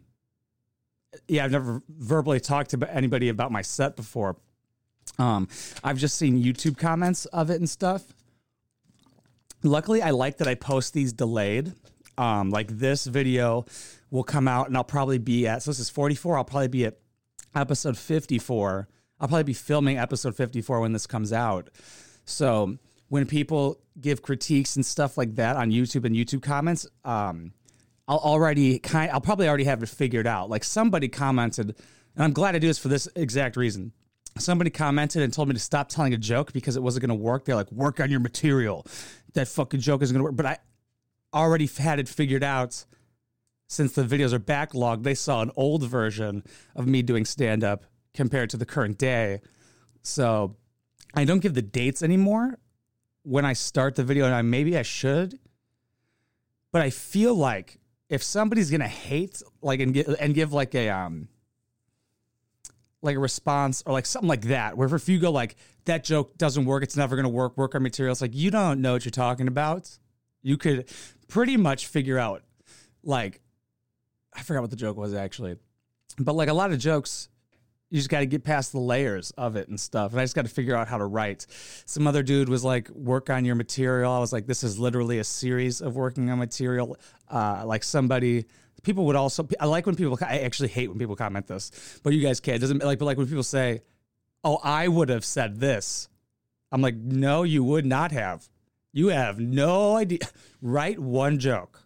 yeah, 1.28 1.44
I've 1.44 1.52
never 1.52 1.82
verbally 1.90 2.40
talked 2.40 2.70
to 2.72 2.94
anybody 2.94 3.30
about 3.30 3.52
my 3.52 3.62
set 3.64 3.96
before. 3.96 4.38
Um, 5.18 5.48
I've 5.84 5.98
just 5.98 6.18
seen 6.18 6.42
YouTube 6.42 6.78
comments 6.78 7.26
of 7.28 7.50
it 7.50 7.56
and 7.56 7.70
stuff. 7.70 8.04
Luckily, 9.64 10.02
I 10.02 10.12
like 10.12 10.38
that 10.38 10.48
I 10.48 10.56
post 10.56 10.94
these 10.94 11.14
delayed. 11.14 11.74
Um, 12.18 12.50
like 12.50 12.68
this 12.70 13.06
video 13.06 13.66
will 14.10 14.24
come 14.24 14.48
out 14.48 14.68
and 14.68 14.76
I'll 14.76 14.84
probably 14.84 15.20
be 15.20 15.48
at, 15.48 15.62
so 15.62 15.70
this 15.70 15.80
is 15.80 15.90
44, 15.90 16.38
I'll 16.38 16.44
probably 16.44 16.68
be 16.68 16.86
at 16.86 16.98
episode 17.56 17.98
54. 17.98 18.88
I'll 19.20 19.28
probably 19.28 19.44
be 19.44 19.54
filming 19.54 19.98
episode 19.98 20.36
54 20.36 20.80
when 20.80 20.94
this 20.94 21.06
comes 21.06 21.32
out. 21.32 21.70
So 22.26 22.78
when 23.10 23.26
people 23.26 23.80
give 24.00 24.22
critiques 24.22 24.76
and 24.76 24.86
stuff 24.86 25.18
like 25.18 25.36
that 25.36 25.56
on 25.56 25.72
YouTube 25.72 26.06
and 26.06 26.16
YouTube 26.16 26.42
comments, 26.42 26.88
um, 27.06 27.54
I'll 28.08 28.18
already 28.18 28.80
kind 28.80 29.12
I'll 29.12 29.22
probably 29.22 29.48
already 29.48 29.66
have 29.66 29.84
it 29.84 29.90
figured 29.90 30.28
out. 30.28 30.50
Like 30.50 30.64
somebody 30.64 31.08
commented, 31.08 31.76
and 32.16 32.24
I'm 32.24 32.32
glad 32.32 32.56
I 32.56 32.60
do 32.60 32.68
this 32.68 32.78
for 32.78 32.88
this 32.88 33.08
exact 33.16 33.58
reason. 33.58 33.92
Somebody 34.42 34.70
commented 34.70 35.22
and 35.22 35.34
told 35.34 35.48
me 35.48 35.54
to 35.54 35.60
stop 35.60 35.90
telling 35.90 36.14
a 36.14 36.18
joke 36.18 36.54
because 36.54 36.76
it 36.76 36.84
wasn't 36.84 37.06
going 37.06 37.18
to 37.18 37.24
work. 37.24 37.46
They're 37.46 37.56
like, 37.56 37.72
work 37.72 38.00
on 38.00 38.10
your 38.12 38.20
material. 38.20 38.86
That 39.34 39.48
fucking 39.48 39.80
joke 39.80 40.02
isn't 40.02 40.14
going 40.14 40.20
to 40.20 40.24
work. 40.24 40.36
But 40.36 40.46
I 40.46 40.58
already 41.34 41.68
had 41.68 42.00
it 42.00 42.08
figured 42.08 42.44
out 42.44 42.86
since 43.68 43.94
the 43.94 44.04
videos 44.04 44.34
are 44.34 44.40
backlogged. 44.40 45.04
They 45.04 45.16
saw 45.16 45.42
an 45.42 45.52
old 45.56 45.84
version 45.84 46.44
of 46.76 46.88
me 46.88 47.02
doing 47.02 47.26
stand 47.26 47.64
up 47.64 47.86
compared 48.14 48.50
to 48.52 48.58
the 48.58 48.66
current 48.66 48.98
day. 48.98 49.42
So 50.02 50.56
I 51.14 51.26
don't 51.26 51.40
give 51.40 51.54
the 51.54 51.62
dates 51.62 52.02
anymore 52.02 52.60
when 53.24 53.46
I 53.46 53.54
start 53.54 53.96
the 53.96 54.04
video, 54.04 54.26
and 54.26 54.34
I 54.34 54.42
maybe 54.42 54.78
I 54.78 54.84
should. 54.84 55.40
But 56.72 56.82
I 56.82 56.90
feel 56.90 57.36
like 57.36 57.80
if 58.10 58.24
somebody's 58.24 58.72
gonna 58.72 58.88
hate, 58.88 59.42
like, 59.62 59.80
and 59.80 59.94
give, 59.94 60.16
and 60.20 60.34
give 60.34 60.54
like 60.54 60.74
a 60.76 60.90
um, 60.90 61.28
like 63.08 63.18
a 63.18 63.20
response 63.20 63.82
or 63.86 63.94
like 63.94 64.06
something 64.06 64.30
like 64.30 64.44
that, 64.44 64.78
where 64.78 64.94
if 64.94 65.10
you 65.10 65.18
go 65.20 65.32
like 65.32 65.56
that 65.86 66.04
joke 66.04 66.38
doesn't 66.38 66.66
work, 66.66 66.84
it's 66.84 66.96
never 66.96 67.16
gonna 67.16 67.30
work, 67.30 67.58
work 67.58 67.74
on 67.74 67.82
materials, 67.82 68.22
like 68.22 68.36
you 68.36 68.52
don't 68.52 68.82
know 68.82 68.94
what 68.94 69.06
you're 69.06 69.12
talking 69.12 69.48
about. 69.48 69.98
You 70.44 70.58
could 70.58 70.88
pretty 71.28 71.58
much 71.58 71.88
figure 71.88 72.20
out 72.20 72.44
like 73.04 73.42
I 74.34 74.44
forgot 74.44 74.62
what 74.62 74.70
the 74.70 74.76
joke 74.76 74.98
was 74.98 75.16
actually, 75.16 75.58
but 76.20 76.36
like 76.36 76.50
a 76.50 76.54
lot 76.54 76.72
of 76.72 76.78
jokes, 76.78 77.30
you 77.90 77.98
just 77.98 78.10
got 78.10 78.20
to 78.20 78.26
get 78.26 78.44
past 78.44 78.72
the 78.74 78.80
layers 78.80 79.32
of 79.32 79.56
it 79.56 79.70
and 79.70 79.80
stuff. 79.80 80.12
And 80.12 80.20
I 80.20 80.24
just 80.24 80.36
got 80.36 80.44
to 80.44 80.52
figure 80.52 80.76
out 80.76 80.88
how 80.88 80.98
to 80.98 81.06
write. 81.06 81.48
Some 81.86 82.06
other 82.06 82.22
dude 82.22 82.50
was 82.50 82.64
like, 82.64 82.90
work 82.90 83.30
on 83.30 83.46
your 83.46 83.56
material. 83.56 84.12
I 84.12 84.20
was 84.20 84.34
like, 84.34 84.46
this 84.46 84.64
is 84.64 84.78
literally 84.78 85.20
a 85.20 85.24
series 85.24 85.82
of 85.82 85.96
working 85.96 86.30
on 86.30 86.38
material. 86.38 86.98
Uh, 87.30 87.64
like 87.66 87.84
somebody, 87.84 88.46
people 88.84 89.06
would 89.06 89.16
also, 89.16 89.48
I 89.60 89.66
like 89.66 89.86
when 89.86 89.96
people, 89.96 90.18
I 90.22 90.40
actually 90.40 90.70
hate 90.70 90.90
when 90.90 91.00
people 91.00 91.16
comment 91.16 91.48
this, 91.48 92.00
but 92.04 92.14
you 92.14 92.22
guys 92.22 92.40
can't. 92.40 92.60
Doesn't 92.62 92.84
like, 92.84 93.00
but 93.00 93.06
like 93.06 93.18
when 93.18 93.28
people 93.28 93.44
say, 93.44 93.82
oh, 94.44 94.60
I 94.64 94.88
would 94.88 95.10
have 95.10 95.26
said 95.26 95.60
this. 95.60 96.10
I'm 96.72 96.82
like, 96.82 96.96
no, 96.96 97.44
you 97.44 97.64
would 97.64 97.86
not 97.86 98.12
have. 98.12 98.48
You 98.94 99.10
have 99.10 99.40
no 99.40 99.96
idea. 99.96 100.20
Write 100.62 101.00
one 101.00 101.40
joke. 101.40 101.84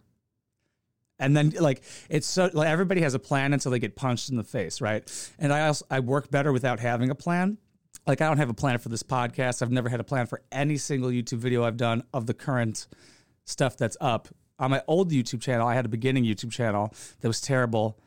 And 1.18 1.36
then 1.36 1.50
like 1.60 1.82
it's 2.08 2.26
so 2.26 2.50
like 2.52 2.68
everybody 2.68 3.00
has 3.02 3.14
a 3.14 3.18
plan 3.18 3.52
until 3.52 3.70
they 3.70 3.78
get 3.78 3.94
punched 3.94 4.28
in 4.30 4.36
the 4.36 4.42
face, 4.42 4.80
right? 4.80 5.08
And 5.38 5.52
I 5.52 5.68
also 5.68 5.86
I 5.88 6.00
work 6.00 6.30
better 6.30 6.52
without 6.52 6.80
having 6.80 7.10
a 7.10 7.14
plan. 7.14 7.58
Like 8.06 8.20
I 8.20 8.26
don't 8.26 8.38
have 8.38 8.50
a 8.50 8.54
plan 8.54 8.78
for 8.78 8.88
this 8.88 9.04
podcast. 9.04 9.62
I've 9.62 9.70
never 9.70 9.88
had 9.88 10.00
a 10.00 10.04
plan 10.04 10.26
for 10.26 10.42
any 10.50 10.76
single 10.78 11.10
YouTube 11.10 11.38
video 11.38 11.62
I've 11.62 11.76
done 11.76 12.02
of 12.12 12.26
the 12.26 12.34
current 12.34 12.88
stuff 13.44 13.76
that's 13.76 13.96
up. 14.00 14.28
On 14.62 14.70
my 14.70 14.82
old 14.86 15.10
YouTube 15.10 15.42
channel, 15.42 15.66
I 15.66 15.74
had 15.74 15.84
a 15.84 15.88
beginning 15.88 16.24
YouTube 16.24 16.52
channel 16.52 16.94
that 17.20 17.28
was 17.28 17.40
terrible. 17.40 17.98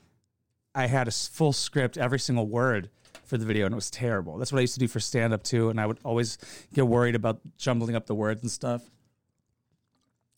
I 0.74 0.88
had 0.88 1.08
a 1.08 1.12
full 1.12 1.54
script, 1.54 1.98
every 1.98 2.20
single 2.20 2.48
word 2.48 2.90
for 3.26 3.38
the 3.38 3.46
video, 3.46 3.66
and 3.66 3.74
it 3.74 3.76
was 3.76 3.92
terrible. 3.92 4.38
That's 4.38 4.52
what 4.52 4.60
I 4.60 4.62
used 4.62 4.76
to 4.76 4.80
do 4.80 4.88
for 4.88 5.00
stand 5.00 5.34
up 5.34 5.44
too, 5.44 5.70
and 5.70 5.80
I 5.80 5.86
would 5.86 6.00
always 6.04 6.38
get 6.74 6.88
worried 6.88 7.14
about 7.14 7.42
jumbling 7.58 7.96
up 7.96 8.08
the 8.08 8.16
words 8.16 8.42
and 8.42 8.50
stuff 8.50 8.90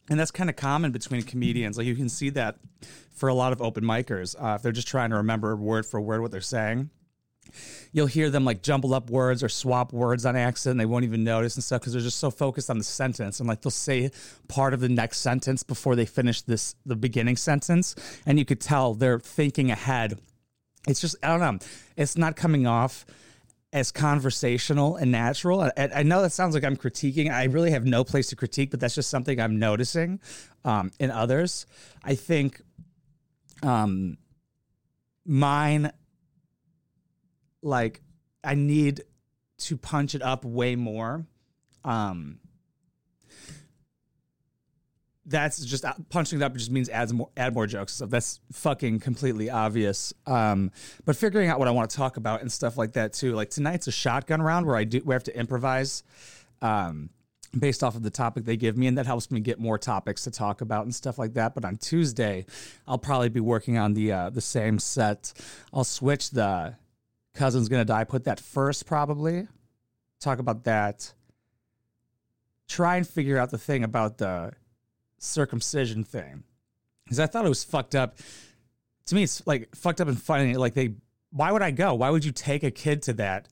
and 0.10 0.20
that's 0.20 0.32
kind 0.32 0.50
of 0.50 0.56
common 0.56 0.92
between 0.92 1.22
comedians. 1.22 1.78
Like 1.78 1.88
you 1.88 1.96
can 1.96 2.10
see 2.10 2.30
that 2.32 2.58
for 3.14 3.30
a 3.30 3.34
lot 3.34 3.52
of 3.52 3.62
open 3.62 3.84
micers, 3.84 4.36
uh, 4.42 4.56
if 4.56 4.62
they're 4.62 4.72
just 4.72 4.88
trying 4.88 5.10
to 5.10 5.18
remember 5.18 5.56
word 5.56 5.86
for 5.86 6.00
word 6.00 6.22
what 6.22 6.32
they're 6.32 6.42
saying, 6.42 6.90
you'll 7.92 8.08
hear 8.08 8.30
them 8.30 8.46
like 8.46 8.62
jumble 8.62 8.94
up 8.94 9.10
words 9.10 9.44
or 9.44 9.50
swap 9.50 9.94
words 9.94 10.26
on 10.26 10.36
accident. 10.36 10.80
They 10.80 10.86
won't 10.86 11.06
even 11.06 11.24
notice 11.24 11.56
and 11.56 11.64
stuff 11.64 11.82
because 11.82 11.94
they're 11.94 12.02
just 12.02 12.20
so 12.20 12.32
focused 12.32 12.70
on 12.70 12.78
the 12.78 12.84
sentence. 12.84 13.40
And 13.40 13.48
like 13.48 13.62
they'll 13.62 13.72
say 13.72 14.12
part 14.48 14.74
of 14.74 14.80
the 14.80 14.90
next 14.90 15.20
sentence 15.20 15.64
before 15.64 15.96
they 15.96 16.06
finish 16.06 16.42
this 16.42 16.76
the 16.86 16.96
beginning 16.96 17.38
sentence, 17.38 17.96
and 18.26 18.38
you 18.40 18.46
could 18.46 18.62
tell 18.62 18.94
they're 18.94 19.20
thinking 19.20 19.72
ahead. 19.72 20.20
It's 20.88 21.02
just 21.02 21.16
I 21.24 21.28
don't 21.30 21.40
know. 21.40 21.68
It's 21.96 22.18
not 22.18 22.36
coming 22.36 22.68
off 22.68 23.06
as 23.74 23.92
conversational 23.92 24.96
and 24.96 25.12
natural. 25.12 25.62
I, 25.62 25.72
I 25.78 26.04
know 26.04 26.22
that 26.22 26.32
sounds 26.32 26.56
like 26.56 26.64
I'm 26.64 26.78
critiquing. 26.78 27.32
I 27.32 27.46
really 27.46 27.72
have 27.72 27.86
no 27.86 28.04
place 28.04 28.28
to 28.28 28.36
critique, 28.36 28.72
but 28.72 28.80
that's 28.80 28.96
just 28.96 29.10
something 29.10 29.40
I'm 29.40 29.60
noticing 29.60 30.20
um, 30.64 30.92
in 31.00 31.12
others. 31.12 31.66
I 32.04 32.16
think 32.16 32.62
um, 33.62 34.18
mine, 35.26 35.92
like, 37.62 38.02
I 38.44 38.56
need 38.56 39.02
to 39.60 39.78
punch 39.78 40.16
it 40.16 40.22
up 40.22 40.46
way 40.46 40.76
more. 40.76 41.26
Um, 41.84 42.40
that's 45.28 45.64
just 45.66 45.84
uh, 45.84 45.94
punching 46.10 46.40
it 46.40 46.44
up 46.44 46.54
just 46.54 46.72
means 46.72 46.88
adds 46.90 47.12
more 47.14 47.30
add 47.36 47.54
more 47.54 47.68
jokes 47.68 47.94
stuff. 47.94 48.10
That's 48.10 48.40
fucking 48.54 49.02
completely 49.02 49.50
obvious. 49.50 50.14
Um, 50.26 50.72
but 51.06 51.16
figuring 51.16 51.50
out 51.50 51.60
what 51.60 51.68
I 51.68 51.72
want 51.72 51.90
to 51.90 51.98
talk 51.98 52.18
about 52.18 52.42
and 52.42 52.52
stuff 52.52 52.78
like 52.78 52.94
that 52.94 53.14
too. 53.14 53.34
Like 53.34 53.50
tonight's 53.50 53.88
a 53.88 53.92
shotgun 53.92 54.42
round 54.42 54.66
where 54.66 54.78
I 54.78 54.86
do 54.86 55.02
we 55.04 55.14
have 55.14 55.24
to 55.24 55.38
improvise 55.38 56.04
um, 56.62 57.10
based 57.58 57.84
off 57.84 57.96
of 57.96 58.04
the 58.04 58.10
topic 58.10 58.46
they 58.46 58.56
give 58.56 58.78
me, 58.78 58.88
and 58.88 58.98
that 58.98 59.06
helps 59.06 59.30
me 59.30 59.42
get 59.42 59.60
more 59.60 59.78
topics 59.78 60.24
to 60.24 60.32
talk 60.32 60.62
about 60.62 60.86
and 60.86 60.96
stuff 60.96 61.18
like 61.18 61.34
that. 61.34 61.54
But 61.54 61.66
on 61.66 61.76
Tuesday, 61.76 62.46
I'll 62.88 62.98
probably 62.98 63.30
be 63.30 63.42
working 63.42 63.78
on 63.78 63.94
the 63.94 64.12
uh, 64.14 64.30
the 64.30 64.42
same 64.42 64.80
set. 64.80 65.34
I'll 65.74 65.84
switch 65.84 66.32
the 66.32 66.76
cousin's 67.38 67.70
gonna 67.70 67.86
die. 67.86 68.04
Put 68.04 68.26
that 68.26 68.40
first 68.40 68.86
probably. 68.86 69.48
Talk 70.20 70.40
about 70.40 70.64
that. 70.66 71.14
Try 72.68 72.98
and 72.98 73.08
figure 73.08 73.38
out 73.38 73.52
the 73.52 73.58
thing 73.58 73.84
about 73.84 74.18
the 74.18 74.52
circumcision 75.20 76.04
thing 76.04 76.44
because 77.06 77.20
I 77.20 77.28
thought 77.28 77.46
it 77.46 77.50
was 77.50 77.64
fucked 77.64 77.96
up. 77.96 78.18
To 79.08 79.16
me, 79.16 79.24
it's 79.24 79.46
like 79.48 79.74
fucked 79.76 80.02
up 80.02 80.08
and 80.08 80.22
funny. 80.22 80.56
Like 80.56 80.74
they, 80.74 80.96
why 81.32 81.52
would 81.52 81.62
I 81.62 81.72
go? 81.72 81.94
Why 81.94 82.10
would 82.10 82.26
you 82.26 82.32
take 82.32 82.64
a 82.64 82.72
kid 82.72 83.02
to 83.04 83.14
that 83.14 83.48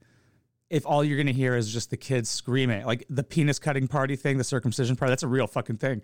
if 0.70 0.86
all 0.86 1.04
you're 1.04 1.18
gonna 1.18 1.32
hear 1.32 1.56
is 1.56 1.72
just 1.72 1.92
the 1.92 1.98
kids 1.98 2.30
screaming? 2.30 2.86
Like 2.86 3.06
the 3.10 3.24
penis 3.24 3.60
cutting 3.60 3.88
party 3.88 4.16
thing, 4.16 4.38
the 4.38 4.44
circumcision 4.44 4.96
party. 4.96 5.12
That's 5.12 5.24
a 5.24 5.28
real 5.28 5.48
fucking 5.48 5.78
thing. 5.78 6.02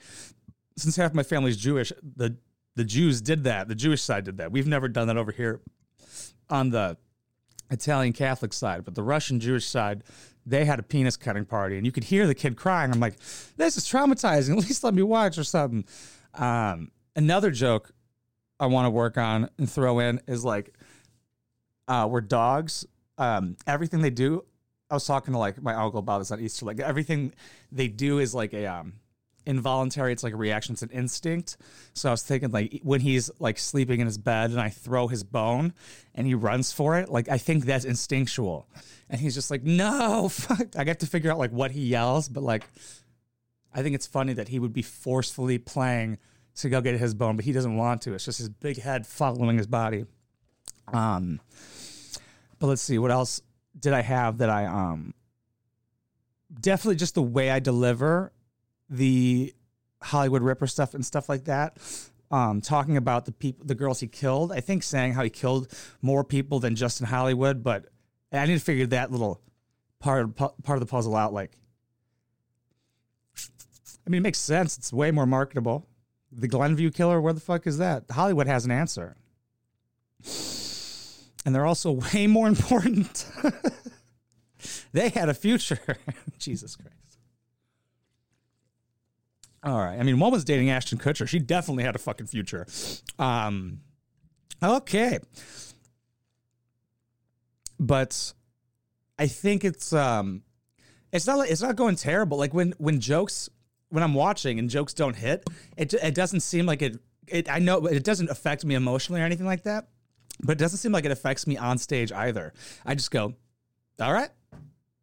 Since 0.78 0.96
half 0.96 1.14
my 1.14 1.24
family's 1.24 1.58
Jewish, 1.58 1.92
the 2.02 2.38
the 2.76 2.86
Jews 2.86 3.22
did 3.22 3.44
that. 3.44 3.68
The 3.68 3.76
Jewish 3.76 4.02
side 4.02 4.24
did 4.24 4.38
that. 4.38 4.52
We've 4.52 4.68
never 4.68 4.88
done 4.88 5.08
that 5.08 5.18
over 5.18 5.32
here 5.32 5.60
on 6.50 6.70
the 6.70 6.98
Italian 7.72 8.14
Catholic 8.14 8.54
side, 8.54 8.86
but 8.86 8.96
the 8.96 9.04
Russian 9.04 9.40
Jewish 9.40 9.66
side, 9.66 10.04
they 10.46 10.66
had 10.66 10.80
a 10.80 10.84
penis 10.84 11.18
cutting 11.18 11.46
party, 11.46 11.78
and 11.78 11.86
you 11.86 11.92
could 11.92 12.04
hear 12.04 12.28
the 12.28 12.36
kid 12.36 12.58
crying. 12.58 12.92
I'm 12.92 13.00
like, 13.00 13.18
this 13.58 13.78
is 13.78 13.86
traumatizing. 13.86 14.52
At 14.58 14.58
least 14.58 14.84
let 14.84 14.94
me 14.94 15.02
watch 15.02 15.38
or 15.38 15.44
something. 15.44 15.86
Um, 16.34 16.92
another 17.16 17.52
joke 17.52 17.92
I 18.60 18.68
want 18.68 18.86
to 18.86 18.90
work 18.92 19.18
on 19.18 19.50
and 19.58 19.70
throw 19.70 20.00
in 20.00 20.22
is 20.28 20.44
like, 20.46 20.76
uh, 21.88 22.08
where 22.08 22.22
dogs, 22.22 22.86
um, 23.18 23.58
everything 23.68 24.02
they 24.02 24.10
do. 24.10 24.46
I 24.90 24.94
was 24.94 25.06
talking 25.06 25.34
to 25.34 25.40
like 25.40 25.62
my 25.62 25.74
uncle 25.74 26.00
about 26.00 26.20
this 26.20 26.32
on 26.32 26.42
Easter. 26.42 26.66
Like 26.66 26.80
everything 26.80 27.34
they 27.72 27.88
do 27.88 28.20
is 28.20 28.36
like 28.36 28.54
a 28.54 28.66
um, 28.66 28.94
involuntary. 29.46 30.14
It's 30.14 30.24
like 30.24 30.34
a 30.34 30.38
reaction. 30.38 30.74
It's 30.74 30.82
an 30.82 30.90
instinct. 30.92 31.58
So 31.94 32.10
I 32.10 32.12
was 32.12 32.24
thinking 32.24 32.52
like 32.52 32.80
when 32.84 33.02
he's 33.02 33.30
like 33.40 33.58
sleeping 33.58 34.00
in 34.00 34.06
his 34.06 34.18
bed 34.18 34.52
and 34.52 34.60
I 34.60 34.70
throw 34.70 35.08
his 35.08 35.24
bone 35.24 35.74
and 36.16 36.28
he 36.28 36.34
runs 36.36 36.72
for 36.72 36.98
it. 36.98 37.10
Like 37.10 37.30
I 37.30 37.38
think 37.38 37.66
that's 37.66 37.86
instinctual. 37.86 38.68
And 39.10 39.20
he's 39.20 39.36
just 39.36 39.52
like, 39.52 39.64
no, 39.64 40.30
fuck. 40.32 40.76
I 40.78 40.84
got 40.84 41.00
to 41.00 41.08
figure 41.08 41.32
out 41.32 41.38
like 41.38 41.52
what 41.52 41.72
he 41.72 41.82
yells, 41.82 42.30
but 42.30 42.44
like 42.44 42.64
I 43.74 43.82
think 43.82 43.96
it's 43.96 44.08
funny 44.08 44.34
that 44.34 44.50
he 44.50 44.60
would 44.60 44.74
be 44.74 44.82
forcefully 44.82 45.58
playing 45.58 46.18
to 46.56 46.70
go 46.70 46.82
get 46.82 47.00
his 47.00 47.14
bone, 47.14 47.36
but 47.38 47.46
he 47.46 47.54
doesn't 47.54 47.78
want 47.78 48.02
to. 48.04 48.14
It's 48.14 48.26
just 48.26 48.38
his 48.38 48.50
big 48.50 48.82
head 48.82 49.08
following 49.08 49.58
his 49.58 49.68
body. 49.68 50.06
Um, 50.94 51.40
but 52.60 52.68
let's 52.68 52.82
see 52.82 53.00
what 53.00 53.12
else 53.12 53.42
did 53.80 53.94
I 53.94 54.02
have 54.02 54.40
that 54.40 54.50
I 54.50 54.66
um 54.66 55.14
definitely 56.60 56.98
just 56.98 57.16
the 57.16 57.22
way 57.22 57.50
I 57.50 57.60
deliver 57.60 58.32
the 58.92 59.56
Hollywood 60.04 60.44
Ripper 60.44 60.68
stuff 60.68 60.94
and 60.94 61.04
stuff 61.04 61.30
like 61.30 61.46
that. 61.46 61.78
Um, 62.30 62.62
talking 62.62 62.96
about 62.98 63.26
the 63.26 63.32
people, 63.32 63.66
the 63.66 63.76
girls 63.76 64.00
he 64.00 64.08
killed. 64.08 64.52
I 64.52 64.60
think 64.60 64.84
saying 64.84 65.14
how 65.14 65.24
he 65.24 65.30
killed 65.30 65.74
more 66.02 66.24
people 66.24 66.60
than 66.60 66.76
just 66.76 67.02
in 67.02 67.08
Hollywood, 67.08 67.64
but 67.64 67.88
I 68.32 68.46
need 68.46 68.58
to 68.58 68.64
figure 68.64 68.86
that 68.88 69.12
little 69.12 69.42
part 70.00 70.24
of, 70.24 70.36
part 70.36 70.78
of 70.78 70.80
the 70.80 70.86
puzzle 70.86 71.16
out. 71.16 71.34
Like, 71.34 71.58
I 74.06 74.10
mean, 74.10 74.20
it 74.20 74.24
makes 74.24 74.40
sense. 74.40 74.78
It's 74.78 74.94
way 74.94 75.12
more 75.12 75.26
marketable. 75.26 75.88
The 76.32 76.48
Glenview 76.48 76.92
killer, 76.92 77.20
where 77.20 77.34
the 77.34 77.42
fuck 77.42 77.68
is 77.68 77.78
that? 77.80 78.06
Hollywood 78.10 78.48
has 78.48 78.64
an 78.64 78.72
answer, 78.72 79.18
and 81.46 81.54
they're 81.54 81.66
also 81.66 81.92
way 82.14 82.28
more 82.28 82.48
important. 82.48 83.26
they 84.94 85.10
had 85.10 85.28
a 85.28 85.34
future. 85.34 85.98
Jesus 86.40 86.78
Christ. 86.78 87.11
All 89.64 89.78
right. 89.78 90.00
I 90.00 90.04
mean, 90.04 90.20
one 90.20 90.32
was 90.32 90.44
dating 90.44 90.70
Ashton 90.70 90.98
Kutcher. 90.98 91.28
She 91.28 91.40
definitely 91.40 91.84
had 91.84 91.96
a 91.96 92.00
fucking 92.00 92.28
future. 92.28 92.66
Um, 93.20 93.82
okay. 94.62 95.20
But 97.80 98.34
I 99.20 99.28
think 99.28 99.64
it's 99.64 99.94
um, 99.94 100.44
it's 101.12 101.28
not 101.28 101.38
like, 101.38 101.52
it's 101.52 101.62
not 101.62 101.76
going 101.76 101.96
terrible. 101.96 102.38
Like 102.38 102.54
when 102.54 102.74
when 102.78 103.00
jokes 103.00 103.50
when 103.90 104.04
I'm 104.04 104.14
watching 104.14 104.58
and 104.60 104.70
jokes 104.70 104.94
don't 104.94 105.16
hit, 105.16 105.48
it 105.78 105.94
it 105.94 106.16
doesn't 106.16 106.40
seem 106.40 106.66
like 106.66 106.82
it. 106.82 106.98
It 107.28 107.50
I 107.52 107.60
know 107.60 107.86
it 107.86 108.04
doesn't 108.04 108.30
affect 108.30 108.66
me 108.66 108.76
emotionally 108.76 109.22
or 109.22 109.26
anything 109.26 109.46
like 109.46 109.64
that. 109.64 109.88
But 110.44 110.54
it 110.54 110.60
doesn't 110.60 110.80
seem 110.80 110.92
like 110.92 111.06
it 111.06 111.12
affects 111.12 111.46
me 111.46 111.58
on 111.58 111.78
stage 111.78 112.12
either. 112.12 112.54
I 112.84 112.96
just 112.96 113.12
go, 113.12 113.36
all 114.00 114.14
right, 114.14 114.30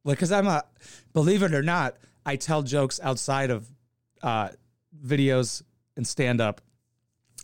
like 0.02 0.16
because 0.16 0.32
I'm 0.32 0.48
a 0.48 0.64
believe 1.12 1.42
it 1.42 1.54
or 1.54 1.62
not, 1.62 1.96
I 2.26 2.36
tell 2.36 2.62
jokes 2.62 2.98
outside 3.02 3.50
of 3.50 3.68
uh, 4.22 4.50
videos 5.04 5.62
and 5.96 6.06
stand 6.06 6.40
up 6.40 6.60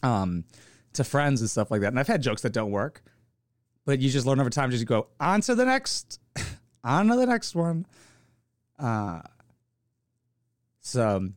um, 0.02 0.45
to 0.95 1.04
friends 1.04 1.40
and 1.40 1.50
stuff 1.50 1.71
like 1.71 1.81
that. 1.83 1.88
And 1.88 1.99
I've 1.99 2.09
had 2.09 2.23
jokes 2.23 2.43
that 2.43 2.52
don't 2.52 2.71
work, 2.71 3.02
but 3.85 4.00
you 4.00 4.11
just 4.11 4.26
learn 4.26 4.40
over 4.40 4.50
time. 4.50 4.71
Just 4.71 4.87
go 4.87 5.09
on 5.21 5.40
to 5.43 5.54
the 5.54 5.64
next, 5.64 6.21
on 6.85 7.09
to 7.09 7.16
the 7.16 7.26
next 7.26 7.54
one. 7.54 7.87
Uh, 8.78 9.21
so 10.81 11.28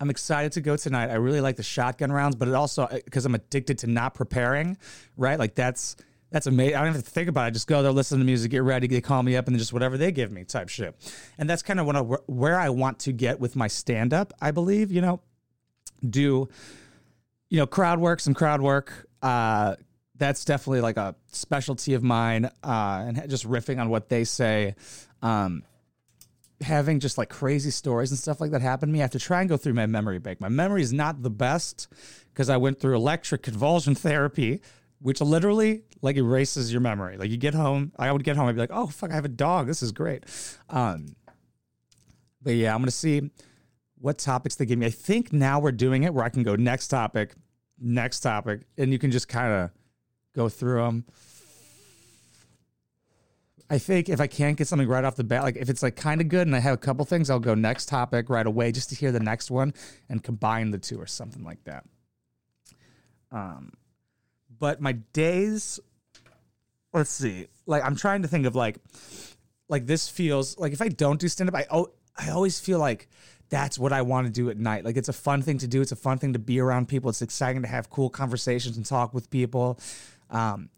I'm 0.00 0.10
excited 0.10 0.52
to 0.52 0.60
go 0.60 0.76
tonight. 0.76 1.10
I 1.10 1.14
really 1.14 1.40
like 1.40 1.56
the 1.56 1.62
shotgun 1.62 2.10
rounds, 2.10 2.36
but 2.36 2.48
it 2.48 2.54
also 2.54 2.88
because 3.04 3.26
I'm 3.26 3.34
addicted 3.34 3.78
to 3.78 3.86
not 3.86 4.14
preparing, 4.14 4.76
right? 5.16 5.38
Like 5.38 5.54
that's 5.54 5.96
that's 6.34 6.48
amazing. 6.48 6.74
I 6.74 6.82
don't 6.84 6.94
have 6.94 7.04
to 7.04 7.10
think 7.10 7.28
about 7.28 7.44
it. 7.44 7.46
I 7.46 7.50
just 7.50 7.68
go 7.68 7.80
there, 7.80 7.92
listen 7.92 8.18
to 8.18 8.24
music, 8.24 8.50
get 8.50 8.64
ready. 8.64 8.88
They 8.88 9.00
call 9.00 9.22
me 9.22 9.36
up, 9.36 9.46
and 9.46 9.54
then 9.54 9.60
just 9.60 9.72
whatever 9.72 9.96
they 9.96 10.10
give 10.10 10.32
me, 10.32 10.42
type 10.42 10.68
shit. 10.68 10.96
And 11.38 11.48
that's 11.48 11.62
kind 11.62 11.78
of 11.78 11.86
what 11.86 11.94
I, 11.94 12.00
where 12.00 12.58
I 12.58 12.70
want 12.70 12.98
to 13.00 13.12
get 13.12 13.38
with 13.38 13.54
my 13.54 13.68
stand 13.68 14.12
up. 14.12 14.32
I 14.42 14.50
believe, 14.50 14.90
you 14.90 15.00
know, 15.00 15.20
do 16.04 16.48
you 17.50 17.58
know 17.58 17.68
crowd 17.68 18.00
work, 18.00 18.18
some 18.18 18.34
crowd 18.34 18.60
work. 18.60 19.08
Uh, 19.22 19.76
that's 20.16 20.44
definitely 20.44 20.80
like 20.80 20.96
a 20.96 21.14
specialty 21.30 21.94
of 21.94 22.02
mine, 22.02 22.46
uh, 22.64 23.04
and 23.06 23.30
just 23.30 23.48
riffing 23.48 23.80
on 23.80 23.88
what 23.88 24.08
they 24.08 24.24
say. 24.24 24.74
Um, 25.22 25.62
having 26.62 26.98
just 26.98 27.16
like 27.16 27.28
crazy 27.28 27.70
stories 27.70 28.10
and 28.10 28.18
stuff 28.18 28.40
like 28.40 28.50
that 28.50 28.60
happen 28.60 28.88
to 28.88 28.92
me, 28.92 28.98
I 28.98 29.02
have 29.02 29.12
to 29.12 29.20
try 29.20 29.38
and 29.38 29.48
go 29.48 29.56
through 29.56 29.74
my 29.74 29.86
memory 29.86 30.18
bank. 30.18 30.40
My 30.40 30.48
memory 30.48 30.82
is 30.82 30.92
not 30.92 31.22
the 31.22 31.30
best 31.30 31.86
because 32.32 32.50
I 32.50 32.56
went 32.56 32.80
through 32.80 32.96
electric 32.96 33.44
convulsion 33.44 33.94
therapy, 33.94 34.62
which 35.04 35.20
literally 35.20 35.82
like 36.00 36.16
erases 36.16 36.72
your 36.72 36.80
memory. 36.80 37.18
Like 37.18 37.28
you 37.28 37.36
get 37.36 37.52
home, 37.52 37.92
I 37.98 38.10
would 38.10 38.24
get 38.24 38.36
home, 38.36 38.48
I'd 38.48 38.54
be 38.54 38.60
like, 38.62 38.70
oh 38.72 38.86
fuck, 38.86 39.10
I 39.10 39.14
have 39.14 39.26
a 39.26 39.28
dog. 39.28 39.66
This 39.66 39.82
is 39.82 39.92
great. 39.92 40.24
Um, 40.70 41.14
but 42.40 42.54
yeah, 42.54 42.74
I'm 42.74 42.80
gonna 42.80 42.90
see 42.90 43.30
what 43.98 44.16
topics 44.16 44.54
they 44.54 44.64
give 44.64 44.78
me. 44.78 44.86
I 44.86 44.90
think 44.90 45.30
now 45.30 45.60
we're 45.60 45.72
doing 45.72 46.04
it 46.04 46.14
where 46.14 46.24
I 46.24 46.30
can 46.30 46.42
go 46.42 46.56
next 46.56 46.88
topic, 46.88 47.34
next 47.78 48.20
topic, 48.20 48.62
and 48.78 48.92
you 48.92 48.98
can 48.98 49.10
just 49.10 49.28
kind 49.28 49.52
of 49.52 49.70
go 50.34 50.48
through 50.48 50.82
them. 50.82 51.04
I 53.68 53.76
think 53.76 54.08
if 54.08 54.22
I 54.22 54.26
can't 54.26 54.56
get 54.56 54.68
something 54.68 54.88
right 54.88 55.04
off 55.04 55.16
the 55.16 55.24
bat, 55.24 55.42
like 55.42 55.56
if 55.56 55.68
it's 55.68 55.82
like 55.82 55.96
kind 55.96 56.22
of 56.22 56.28
good 56.28 56.46
and 56.46 56.56
I 56.56 56.60
have 56.60 56.72
a 56.72 56.78
couple 56.78 57.04
things, 57.04 57.28
I'll 57.28 57.38
go 57.38 57.54
next 57.54 57.90
topic 57.90 58.30
right 58.30 58.46
away 58.46 58.72
just 58.72 58.88
to 58.88 58.94
hear 58.94 59.12
the 59.12 59.20
next 59.20 59.50
one 59.50 59.74
and 60.08 60.24
combine 60.24 60.70
the 60.70 60.78
two 60.78 60.98
or 60.98 61.06
something 61.06 61.44
like 61.44 61.62
that. 61.64 61.84
Um, 63.30 63.72
but 64.64 64.80
my 64.80 64.92
days, 65.12 65.78
let's 66.94 67.10
see, 67.10 67.48
like 67.66 67.84
I'm 67.84 67.96
trying 67.96 68.22
to 68.22 68.28
think 68.28 68.46
of 68.46 68.56
like, 68.56 68.78
like 69.68 69.84
this 69.84 70.08
feels 70.08 70.56
like 70.56 70.72
if 70.72 70.80
I 70.80 70.88
don't 70.88 71.20
do 71.20 71.28
stand 71.28 71.50
up, 71.50 71.54
I 71.54 71.66
oh, 71.70 71.88
I 72.16 72.30
always 72.30 72.58
feel 72.58 72.78
like 72.78 73.10
that's 73.50 73.78
what 73.78 73.92
I 73.92 74.00
want 74.00 74.26
to 74.26 74.32
do 74.32 74.48
at 74.48 74.56
night. 74.56 74.82
Like 74.82 74.96
it's 74.96 75.10
a 75.10 75.12
fun 75.12 75.42
thing 75.42 75.58
to 75.58 75.66
do. 75.66 75.82
It's 75.82 75.92
a 75.92 75.96
fun 75.96 76.16
thing 76.16 76.32
to 76.32 76.38
be 76.38 76.60
around 76.60 76.88
people. 76.88 77.10
It's 77.10 77.20
exciting 77.20 77.60
to 77.60 77.68
have 77.68 77.90
cool 77.90 78.08
conversations 78.08 78.78
and 78.78 78.86
talk 78.86 79.12
with 79.12 79.28
people. 79.28 79.78
Um, 80.30 80.70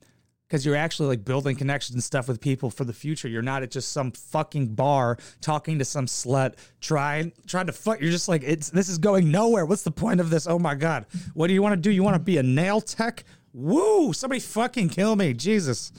because 0.46 0.64
you're 0.64 0.76
actually 0.76 1.08
like 1.08 1.24
building 1.24 1.56
connections 1.56 1.94
and 1.94 2.04
stuff 2.04 2.28
with 2.28 2.40
people 2.40 2.70
for 2.70 2.84
the 2.84 2.92
future. 2.92 3.28
You're 3.28 3.42
not 3.42 3.62
at 3.62 3.70
just 3.70 3.92
some 3.92 4.12
fucking 4.12 4.74
bar 4.74 5.18
talking 5.40 5.78
to 5.78 5.84
some 5.84 6.06
slut 6.06 6.54
trying 6.80 7.32
trying 7.46 7.66
to 7.66 7.72
fuck. 7.72 8.00
You're 8.00 8.12
just 8.12 8.28
like 8.28 8.42
it's 8.44 8.70
this 8.70 8.88
is 8.88 8.98
going 8.98 9.30
nowhere. 9.30 9.66
What's 9.66 9.82
the 9.82 9.90
point 9.90 10.20
of 10.20 10.30
this? 10.30 10.46
Oh 10.46 10.58
my 10.58 10.74
god, 10.74 11.06
what 11.34 11.48
do 11.48 11.54
you 11.54 11.62
want 11.62 11.72
to 11.72 11.80
do? 11.80 11.90
You 11.90 12.02
want 12.02 12.14
to 12.14 12.20
be 12.20 12.38
a 12.38 12.42
nail 12.42 12.80
tech? 12.80 13.24
Woo! 13.56 14.12
Somebody 14.12 14.40
fucking 14.40 14.90
kill 14.90 15.16
me, 15.16 15.32
Jesus! 15.32 15.90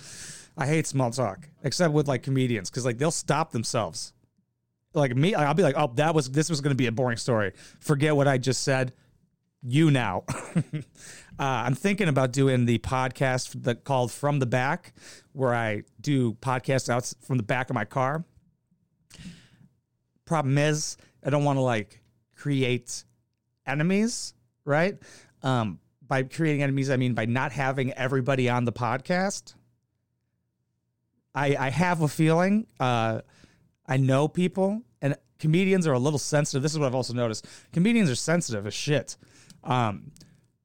I 0.55 0.67
hate 0.67 0.85
small 0.85 1.09
talk, 1.09 1.49
except 1.63 1.91
with 1.91 2.07
like 2.07 2.21
comedians 2.21 2.69
because 2.69 2.85
like 2.85 2.99
they'll 2.99 3.09
stop 3.09 3.51
themselves. 3.51 4.13
Like 4.93 5.15
me, 5.15 5.33
I'll 5.33 5.55
be 5.55 5.63
like, 5.63 5.73
oh, 5.75 5.91
that 5.95 6.13
was 6.13 6.29
this 6.29 6.51
was 6.51 6.61
going 6.61 6.69
to 6.69 6.77
be 6.77 6.85
a 6.85 6.91
boring 6.91 7.17
story. 7.17 7.53
Forget 7.79 8.15
what 8.15 8.27
I 8.27 8.37
just 8.37 8.61
said 8.61 8.93
you 9.63 9.89
now. 9.89 10.23
uh, 10.29 10.83
I'm 11.39 11.73
thinking 11.73 12.07
about 12.07 12.31
doing 12.31 12.65
the 12.65 12.77
podcast 12.77 13.63
that 13.63 13.83
called 13.83 14.11
From 14.11 14.37
the 14.37 14.45
Back, 14.45 14.93
where 15.33 15.55
I 15.55 15.81
do 15.99 16.33
podcasts 16.33 16.89
out 16.89 17.11
from 17.25 17.37
the 17.37 17.43
back 17.43 17.71
of 17.71 17.73
my 17.73 17.85
car. 17.85 18.23
Problem 20.25 20.59
is, 20.59 20.95
I 21.25 21.31
don't 21.31 21.43
want 21.43 21.57
to 21.57 21.61
like 21.61 22.03
create 22.35 23.03
enemies, 23.65 24.35
right? 24.63 24.95
Um, 25.41 25.79
by 26.07 26.23
creating 26.23 26.63
enemies, 26.63 26.89
I 26.89 26.97
mean 26.97 27.13
by 27.13 27.25
not 27.25 27.51
having 27.51 27.91
everybody 27.93 28.49
on 28.49 28.65
the 28.65 28.71
podcast. 28.71 29.53
I, 31.35 31.55
I 31.55 31.69
have 31.69 32.01
a 32.01 32.07
feeling. 32.07 32.67
Uh, 32.79 33.21
I 33.87 33.97
know 33.97 34.27
people, 34.27 34.81
and 35.01 35.15
comedians 35.39 35.85
are 35.87 35.93
a 35.93 35.99
little 35.99 36.19
sensitive. 36.19 36.63
This 36.63 36.73
is 36.73 36.79
what 36.79 36.87
I've 36.87 36.95
also 36.95 37.13
noticed. 37.13 37.45
Comedians 37.71 38.09
are 38.09 38.15
sensitive 38.15 38.65
as 38.65 38.73
shit. 38.73 39.17
Um, 39.63 40.11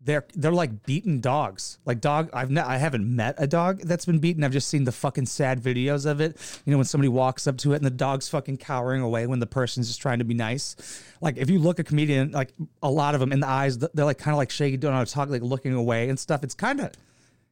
they're 0.04 0.26
they're 0.34 0.52
like 0.52 0.84
beaten 0.84 1.20
dogs. 1.20 1.78
Like 1.84 2.00
dog, 2.00 2.30
I've 2.32 2.50
ne- 2.50 2.60
I 2.60 2.76
haven't 2.76 3.04
met 3.04 3.36
a 3.38 3.46
dog 3.46 3.80
that's 3.82 4.04
been 4.04 4.18
beaten. 4.18 4.42
I've 4.42 4.52
just 4.52 4.68
seen 4.68 4.84
the 4.84 4.92
fucking 4.92 5.26
sad 5.26 5.62
videos 5.62 6.06
of 6.06 6.20
it. 6.20 6.36
You 6.64 6.72
know, 6.72 6.78
when 6.78 6.84
somebody 6.84 7.08
walks 7.08 7.46
up 7.46 7.56
to 7.58 7.72
it 7.72 7.76
and 7.76 7.84
the 7.84 7.90
dog's 7.90 8.28
fucking 8.28 8.56
cowering 8.56 9.00
away 9.00 9.26
when 9.26 9.38
the 9.38 9.46
person's 9.46 9.88
just 9.88 10.02
trying 10.02 10.18
to 10.18 10.24
be 10.24 10.34
nice. 10.34 10.76
Like 11.20 11.36
if 11.36 11.48
you 11.50 11.58
look 11.58 11.78
a 11.78 11.84
comedian, 11.84 12.32
like 12.32 12.52
a 12.82 12.90
lot 12.90 13.14
of 13.14 13.20
them 13.20 13.32
in 13.32 13.40
the 13.40 13.48
eyes, 13.48 13.78
they're 13.78 14.04
like 14.04 14.18
kind 14.18 14.34
of 14.34 14.38
like 14.38 14.50
shaky, 14.50 14.76
don't 14.76 14.90
know 14.90 14.98
how 14.98 15.04
to 15.04 15.10
talk, 15.10 15.28
like 15.28 15.42
looking 15.42 15.74
away 15.74 16.08
and 16.08 16.18
stuff. 16.18 16.42
It's 16.42 16.54
kind 16.54 16.80
of 16.80 16.92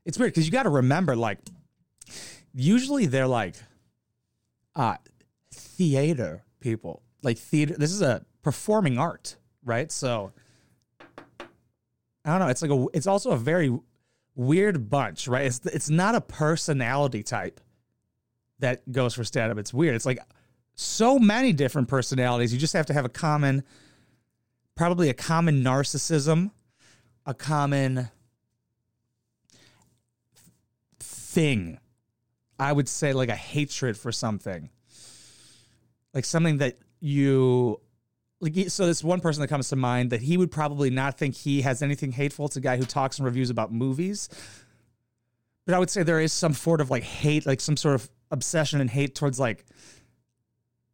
it's 0.05 0.19
weird 0.19 0.33
because 0.33 0.47
you 0.47 0.53
got 0.53 0.65
to 0.65 0.71
remember, 0.71 1.15
like 1.15 1.39
usually 2.53 3.07
they're 3.07 3.29
like 3.29 3.55
uh 4.75 4.97
theater 5.55 6.43
people, 6.59 7.03
like 7.23 7.39
theater. 7.39 7.75
This 7.79 7.93
is 7.93 8.03
a 8.03 8.25
performing 8.43 8.99
art, 8.99 9.37
right? 9.65 9.93
So 9.93 10.33
I 12.31 12.38
don't 12.38 12.47
know. 12.47 12.51
It's 12.51 12.62
like 12.62 12.71
a. 12.71 12.87
It's 12.95 13.07
also 13.07 13.31
a 13.31 13.37
very 13.37 13.77
weird 14.35 14.88
bunch, 14.88 15.27
right? 15.29 15.47
It's 15.47 15.61
it's 15.66 15.90
not 15.90 16.14
a 16.14 16.21
personality 16.21 17.23
type 17.23 17.61
that 18.61 18.90
goes 18.90 19.14
for 19.14 19.25
stand 19.25 19.51
up. 19.51 19.59
It's 19.59 19.75
weird. 19.75 19.95
It's 19.95 20.07
like 20.07 20.21
so 20.75 21.19
many 21.19 21.53
different 21.53 21.88
personalities. 21.88 22.53
You 22.53 22.59
just 22.59 22.73
have 22.75 22.87
to 22.87 22.95
have 22.95 23.05
a 23.05 23.11
common, 23.11 23.64
probably 24.75 25.09
a 25.09 25.14
common 25.14 25.62
narcissism, 25.62 26.53
a 27.27 27.35
common 27.35 28.09
thing. 30.99 31.79
I 32.59 32.73
would 32.73 32.88
say 32.88 33.12
like 33.12 33.31
a 33.31 33.37
hatred 33.37 33.97
for 33.97 34.12
something, 34.12 34.71
like 36.14 36.25
something 36.25 36.59
that 36.59 36.79
you 37.01 37.81
like 38.40 38.55
so 38.68 38.87
this 38.87 39.05
one 39.05 39.20
person 39.20 39.42
that 39.42 39.48
comes 39.48 39.68
to 39.68 39.76
mind 39.76 40.11
that 40.11 40.22
he 40.22 40.37
would 40.37 40.50
probably 40.50 40.90
not 40.90 41.18
think 41.18 41.35
he 41.37 41.62
has 41.62 41.83
anything 41.83 42.12
hateful. 42.12 42.46
It's 42.46 42.57
a 42.57 42.61
guy 42.61 42.76
who 42.76 42.85
talks 42.85 43.18
and 43.18 43.26
reviews 43.26 43.50
about 43.50 43.72
movies. 43.72 44.29
But 45.66 45.74
i 45.74 45.79
would 45.79 45.90
say 45.90 46.03
there 46.03 46.20
is 46.20 46.33
some 46.33 46.55
sort 46.55 46.81
of 46.81 46.90
like 46.90 47.03
hate 47.03 47.46
like 47.46 47.61
some 47.61 47.76
sort 47.76 47.94
of 47.94 48.11
obsession 48.31 48.81
and 48.81 48.90
hate 48.90 49.14
towards 49.14 49.38
like 49.38 49.66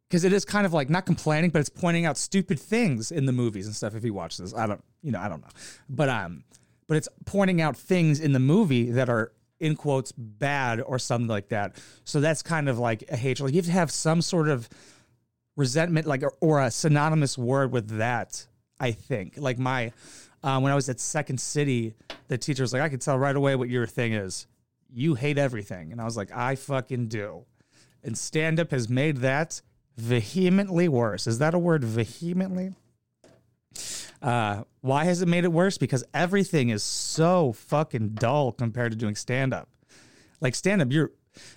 because 0.07 0.23
it 0.23 0.33
is 0.33 0.45
kind 0.45 0.65
of 0.65 0.73
like 0.73 0.89
not 0.89 1.05
complaining 1.05 1.49
but 1.49 1.59
it's 1.59 1.69
pointing 1.69 2.05
out 2.05 2.17
stupid 2.17 2.59
things 2.59 3.11
in 3.11 3.25
the 3.25 3.31
movies 3.31 3.65
and 3.65 3.75
stuff 3.75 3.95
if 3.95 4.03
he 4.03 4.11
watches 4.11 4.37
this. 4.37 4.53
I 4.53 4.67
don't 4.67 4.83
you 5.01 5.11
know 5.11 5.19
i 5.19 5.29
don't 5.29 5.41
know. 5.41 5.47
But 5.89 6.09
um 6.09 6.43
but 6.87 6.97
it's 6.97 7.09
pointing 7.25 7.61
out 7.61 7.77
things 7.77 8.19
in 8.19 8.33
the 8.33 8.39
movie 8.39 8.91
that 8.91 9.09
are 9.09 9.31
in 9.59 9.75
quotes 9.75 10.11
bad 10.11 10.81
or 10.81 10.99
something 10.99 11.27
like 11.27 11.49
that. 11.49 11.75
So 12.03 12.19
that's 12.19 12.41
kind 12.41 12.69
of 12.69 12.77
like 12.77 13.03
a 13.09 13.17
hatred. 13.17 13.45
Like 13.45 13.53
you 13.53 13.59
have 13.59 13.65
to 13.65 13.71
have 13.71 13.91
some 13.91 14.21
sort 14.21 14.49
of 14.49 14.69
resentment 15.57 16.07
like 16.07 16.23
or 16.39 16.61
a 16.61 16.71
synonymous 16.71 17.37
word 17.37 17.73
with 17.73 17.97
that 17.97 18.47
i 18.79 18.91
think. 18.91 19.33
Like 19.37 19.59
my 19.59 19.91
uh, 20.43 20.59
when 20.61 20.71
i 20.71 20.75
was 20.75 20.87
at 20.87 21.01
second 21.01 21.41
city 21.41 21.95
the 22.29 22.37
teacher 22.37 22.63
was 22.63 22.71
like 22.71 22.81
i 22.81 22.89
could 22.89 23.01
tell 23.01 23.19
right 23.19 23.35
away 23.35 23.55
what 23.55 23.69
your 23.69 23.85
thing 23.85 24.13
is. 24.13 24.47
You 24.89 25.15
hate 25.15 25.37
everything. 25.37 25.91
And 25.91 25.99
i 25.99 26.05
was 26.05 26.15
like 26.15 26.31
i 26.33 26.55
fucking 26.55 27.07
do. 27.09 27.45
And 28.03 28.17
stand 28.17 28.59
up 28.59 28.71
has 28.71 28.87
made 28.87 29.17
that 29.17 29.61
vehemently 29.97 30.87
worse. 30.87 31.27
Is 31.27 31.39
that 31.39 31.53
a 31.53 31.59
word 31.59 31.83
vehemently? 31.83 32.73
Uh, 34.21 34.63
why 34.81 35.03
has 35.03 35.21
it 35.21 35.27
made 35.27 35.43
it 35.43 35.51
worse? 35.51 35.77
Because 35.77 36.03
everything 36.13 36.69
is 36.69 36.83
so 36.83 37.51
fucking 37.51 38.09
dull 38.09 38.51
compared 38.51 38.91
to 38.91 38.97
doing 38.97 39.15
stand 39.15 39.53
up 39.53 39.69
like 40.41 40.55
stand 40.55 40.81
up 40.81 40.91
you're 40.91 41.11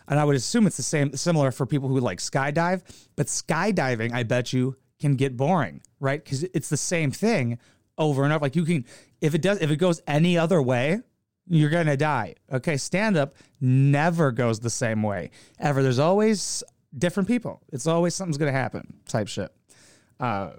and 0.08 0.18
I 0.18 0.24
would 0.24 0.36
assume 0.36 0.66
it's 0.66 0.76
the 0.76 0.82
same, 0.82 1.14
similar 1.16 1.50
for 1.50 1.66
people 1.66 1.88
who 1.88 2.00
like 2.00 2.18
skydive. 2.18 2.82
But 3.16 3.26
skydiving, 3.26 4.12
I 4.12 4.22
bet 4.22 4.52
you, 4.52 4.76
can 5.00 5.16
get 5.16 5.36
boring, 5.36 5.82
right? 5.98 6.22
Because 6.22 6.44
it's 6.44 6.68
the 6.68 6.76
same 6.76 7.10
thing 7.10 7.58
over 7.98 8.24
and 8.24 8.32
over. 8.32 8.44
Like 8.44 8.56
you 8.56 8.64
can, 8.64 8.84
if 9.20 9.34
it 9.34 9.42
does, 9.42 9.60
if 9.60 9.70
it 9.70 9.76
goes 9.76 10.00
any 10.06 10.38
other 10.38 10.60
way, 10.62 11.00
you're 11.46 11.70
gonna 11.70 11.96
die. 11.96 12.34
Okay, 12.52 12.76
stand 12.76 13.16
up 13.16 13.34
never 13.60 14.30
goes 14.30 14.60
the 14.60 14.70
same 14.70 15.02
way 15.02 15.30
ever. 15.58 15.82
There's 15.82 15.98
always 15.98 16.62
different 16.96 17.28
people. 17.28 17.60
It's 17.72 17.86
always 17.86 18.14
something's 18.14 18.38
gonna 18.38 18.52
happen. 18.52 19.00
Type 19.08 19.26
shit. 19.26 19.52
Uh, 20.20 20.50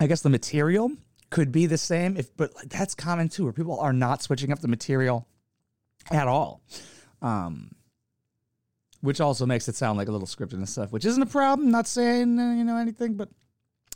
I 0.00 0.06
guess 0.06 0.22
the 0.22 0.30
material 0.30 0.92
could 1.30 1.52
be 1.52 1.66
the 1.66 1.78
same, 1.78 2.16
if 2.16 2.36
but 2.36 2.50
that's 2.68 2.94
common 2.94 3.28
too, 3.28 3.44
where 3.44 3.52
people 3.52 3.78
are 3.78 3.92
not 3.92 4.22
switching 4.22 4.52
up 4.52 4.60
the 4.60 4.68
material 4.68 5.26
at 6.10 6.28
all. 6.28 6.62
Um, 7.26 7.72
which 9.00 9.20
also 9.20 9.46
makes 9.46 9.68
it 9.68 9.74
sound 9.74 9.98
like 9.98 10.08
a 10.08 10.12
little 10.12 10.26
scripted 10.26 10.54
and 10.54 10.68
stuff, 10.68 10.92
which 10.92 11.04
isn't 11.04 11.22
a 11.22 11.26
problem. 11.26 11.70
Not 11.70 11.86
saying 11.86 12.38
uh, 12.38 12.52
you 12.52 12.64
know 12.64 12.76
anything, 12.76 13.14
but 13.14 13.28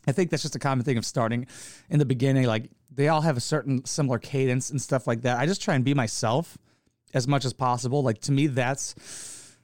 I 0.07 0.13
think 0.13 0.31
that's 0.31 0.43
just 0.43 0.57
a 0.57 0.59
common 0.59 0.85
thing 0.85 0.99
of 0.99 1.07
starting 1.07 1.47
in 1.89 1.99
the 1.99 2.05
beginning. 2.05 2.47
Like 2.47 2.71
they 2.91 3.09
all 3.09 3.21
have 3.21 3.37
a 3.37 3.41
certain 3.41 3.85
similar 3.85 4.19
cadence 4.19 4.71
and 4.71 4.81
stuff 4.83 5.07
like 5.07 5.23
that. 5.23 5.39
I 5.39 5.47
just 5.47 5.63
try 5.63 5.75
and 5.75 5.85
be 5.85 5.95
myself 5.95 6.59
as 7.15 7.29
much 7.29 7.45
as 7.45 7.53
possible. 7.53 8.03
Like 8.03 8.21
to 8.23 8.33
me, 8.33 8.49
that's 8.49 9.57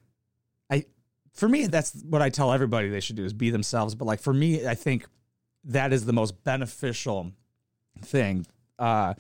I 0.71 0.85
for 1.33 1.49
me 1.49 1.67
that's 1.67 1.93
what 2.09 2.23
I 2.23 2.31
tell 2.31 2.53
everybody 2.53 2.89
they 2.89 3.01
should 3.01 3.17
do 3.17 3.25
is 3.25 3.33
be 3.33 3.51
themselves. 3.51 3.95
But 3.95 4.05
like 4.05 4.21
for 4.21 4.33
me, 4.33 4.67
I 4.67 4.75
think 4.75 5.07
that 5.65 5.93
is 5.93 6.05
the 6.05 6.13
most 6.13 6.45
beneficial 6.45 7.33
thing. 8.01 8.47
Uh, 8.79 9.15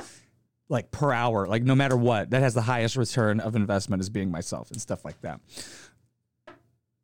like 0.69 0.91
per 0.91 1.13
hour, 1.13 1.47
like 1.47 1.63
no 1.63 1.75
matter 1.75 1.97
what, 1.97 2.31
that 2.31 2.43
has 2.43 2.55
the 2.55 2.63
highest 2.63 2.97
return 2.97 3.41
of 3.41 3.55
investment 3.55 4.01
is 4.01 4.09
being 4.09 4.31
myself 4.31 4.71
and 4.71 4.81
stuff 4.81 5.05
like 5.05 5.21
that. 5.21 5.41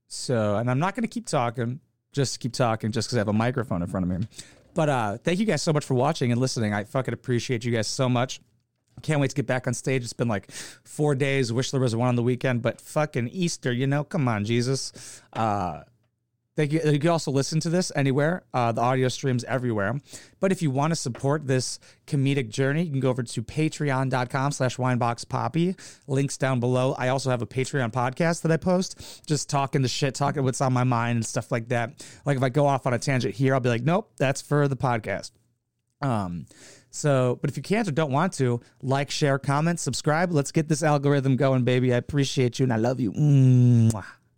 So, 0.09 0.57
and 0.57 0.71
I'm 0.71 0.79
not 0.79 0.95
going 0.95 1.03
to 1.03 1.09
keep 1.09 1.27
talking, 1.27 1.81
just 2.13 2.41
keep 2.41 2.53
talking 2.53 2.93
just 2.93 3.09
because 3.09 3.17
I 3.17 3.21
have 3.21 3.29
a 3.29 3.33
microphone 3.33 3.83
in 3.83 3.89
front 3.89 4.11
of 4.11 4.21
me. 4.21 4.27
But 4.75 4.89
uh, 4.89 5.19
thank 5.19 5.39
you 5.39 5.47
guys 5.47 5.63
so 5.63 5.73
much 5.73 5.85
for 5.85 5.95
watching 5.95 6.33
and 6.33 6.41
listening. 6.41 6.75
I 6.75 6.85
fucking 6.85 7.15
appreciate 7.15 7.65
you 7.65 7.73
guys 7.73 7.87
so 7.87 8.09
much. 8.09 8.41
Can't 9.03 9.21
wait 9.21 9.31
to 9.31 9.37
get 9.37 9.47
back 9.47 9.67
on 9.67 9.75
stage. 9.75 10.03
It's 10.05 10.13
been 10.13 10.29
like 10.29 10.51
four 10.51 11.15
days. 11.15 11.53
Wish 11.53 11.71
there 11.71 11.81
was 11.81 11.97
one 11.97 12.09
on 12.09 12.17
the 12.17 12.23
weekend, 12.23 12.63
but 12.63 12.81
fucking 12.81 13.29
Easter, 13.29 13.73
you 13.73 13.87
know? 13.87 14.05
Come 14.05 14.29
on, 14.29 14.45
Jesus. 14.45 15.23
Uh, 15.33 15.83
Thank 16.55 16.73
you. 16.73 16.81
You 16.85 16.99
can 16.99 17.09
also 17.09 17.31
listen 17.31 17.61
to 17.61 17.71
this 17.71 17.91
anywhere. 17.97 18.43
Uh, 18.53 18.73
the 18.73 18.83
audio 18.83 19.09
streams 19.09 19.43
everywhere. 19.45 19.99
But 20.39 20.53
if 20.53 20.61
you 20.61 20.71
want 20.71 20.91
to 20.91 20.97
support 20.97 21.47
this 21.47 21.79
comedic 22.07 22.51
journey, 22.51 22.83
you 22.83 22.91
can 22.91 23.01
go 23.01 23.09
over 23.09 23.23
to 23.23 23.43
patreon.com 23.43 24.53
slash 24.53 24.77
wineboxpoppy. 24.77 25.79
Links 26.07 26.37
down 26.37 26.61
below. 26.61 26.95
I 26.99 27.09
also 27.09 27.31
have 27.31 27.41
a 27.41 27.47
Patreon 27.47 27.91
podcast 27.91 28.43
that 28.43 28.53
I 28.53 28.59
post, 28.59 29.27
just 29.27 29.49
talking 29.49 29.81
the 29.81 29.89
shit, 29.89 30.15
talking 30.15 30.45
what's 30.45 30.61
on 30.61 30.75
my 30.75 30.85
mind 30.85 31.17
and 31.17 31.27
stuff 31.27 31.51
like 31.51 31.69
that. 31.69 32.07
Like 32.27 32.37
if 32.37 32.43
I 32.43 32.51
go 32.51 32.67
off 32.67 32.87
on 32.87 32.93
a 32.93 32.99
tangent 32.99 33.35
here, 33.35 33.55
I'll 33.55 33.61
be 33.61 33.71
like, 33.71 33.83
nope, 33.83 34.13
that's 34.19 34.43
for 34.43 34.69
the 34.69 34.77
podcast. 34.77 35.31
Um, 36.03 36.45
so, 36.91 37.39
but 37.41 37.49
if 37.49 37.57
you 37.57 37.63
can't 37.63 37.89
or 37.89 37.93
don't 37.93 38.13
want 38.13 38.35
to, 38.35 38.61
like, 38.83 39.11
share, 39.11 39.39
comment, 39.39 39.81
subscribe. 39.81 40.33
Let's 40.33 40.53
get 40.53 40.69
this 40.69 40.83
algorithm 40.83 41.37
going, 41.37 41.65
baby. 41.65 41.95
I 41.95 41.97
appreciate 41.97 42.59
you 42.59 42.65
and 42.65 42.73
I 42.73 42.77
love 42.77 43.01
you. 43.01 43.13
Mwah. 43.13 44.05